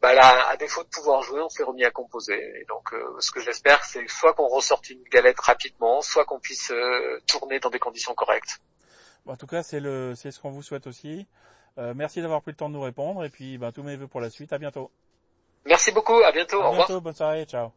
Bah 0.00 0.12
là, 0.12 0.48
à 0.48 0.56
défaut 0.56 0.82
de 0.82 0.88
pouvoir 0.88 1.22
jouer, 1.22 1.40
on 1.40 1.48
s'est 1.48 1.62
remis 1.62 1.84
à 1.84 1.90
composer. 1.92 2.40
Et 2.60 2.64
donc, 2.68 2.92
euh, 2.92 3.16
ce 3.20 3.30
que 3.30 3.40
j'espère, 3.40 3.84
c'est 3.84 4.08
soit 4.08 4.34
qu'on 4.34 4.48
ressorte 4.48 4.90
une 4.90 5.02
galette 5.04 5.40
rapidement, 5.40 6.02
soit 6.02 6.24
qu'on 6.24 6.40
puisse 6.40 6.72
euh, 6.72 7.20
tourner 7.26 7.60
dans 7.60 7.70
des 7.70 7.78
conditions 7.78 8.14
correctes. 8.14 8.60
En 9.26 9.36
tout 9.36 9.46
cas, 9.46 9.62
c'est 9.62 9.80
le, 9.80 10.14
c'est 10.16 10.30
ce 10.30 10.40
qu'on 10.40 10.50
vous 10.50 10.62
souhaite 10.62 10.86
aussi. 10.86 11.26
Euh, 11.78 11.94
merci 11.96 12.20
d'avoir 12.20 12.42
pris 12.42 12.52
le 12.52 12.56
temps 12.56 12.68
de 12.68 12.74
nous 12.74 12.82
répondre 12.82 13.24
et 13.24 13.30
puis 13.30 13.56
ben, 13.58 13.72
tous 13.72 13.82
mes 13.82 13.96
vœux 13.96 14.08
pour 14.08 14.20
la 14.20 14.30
suite. 14.30 14.52
À 14.52 14.58
bientôt. 14.58 14.90
Merci 15.64 15.92
beaucoup. 15.92 16.16
À 16.22 16.32
bientôt. 16.32 16.60
À 16.62 16.72
bientôt. 16.72 17.00
Bonne 17.00 17.14
soirée. 17.14 17.44
Ciao. 17.44 17.70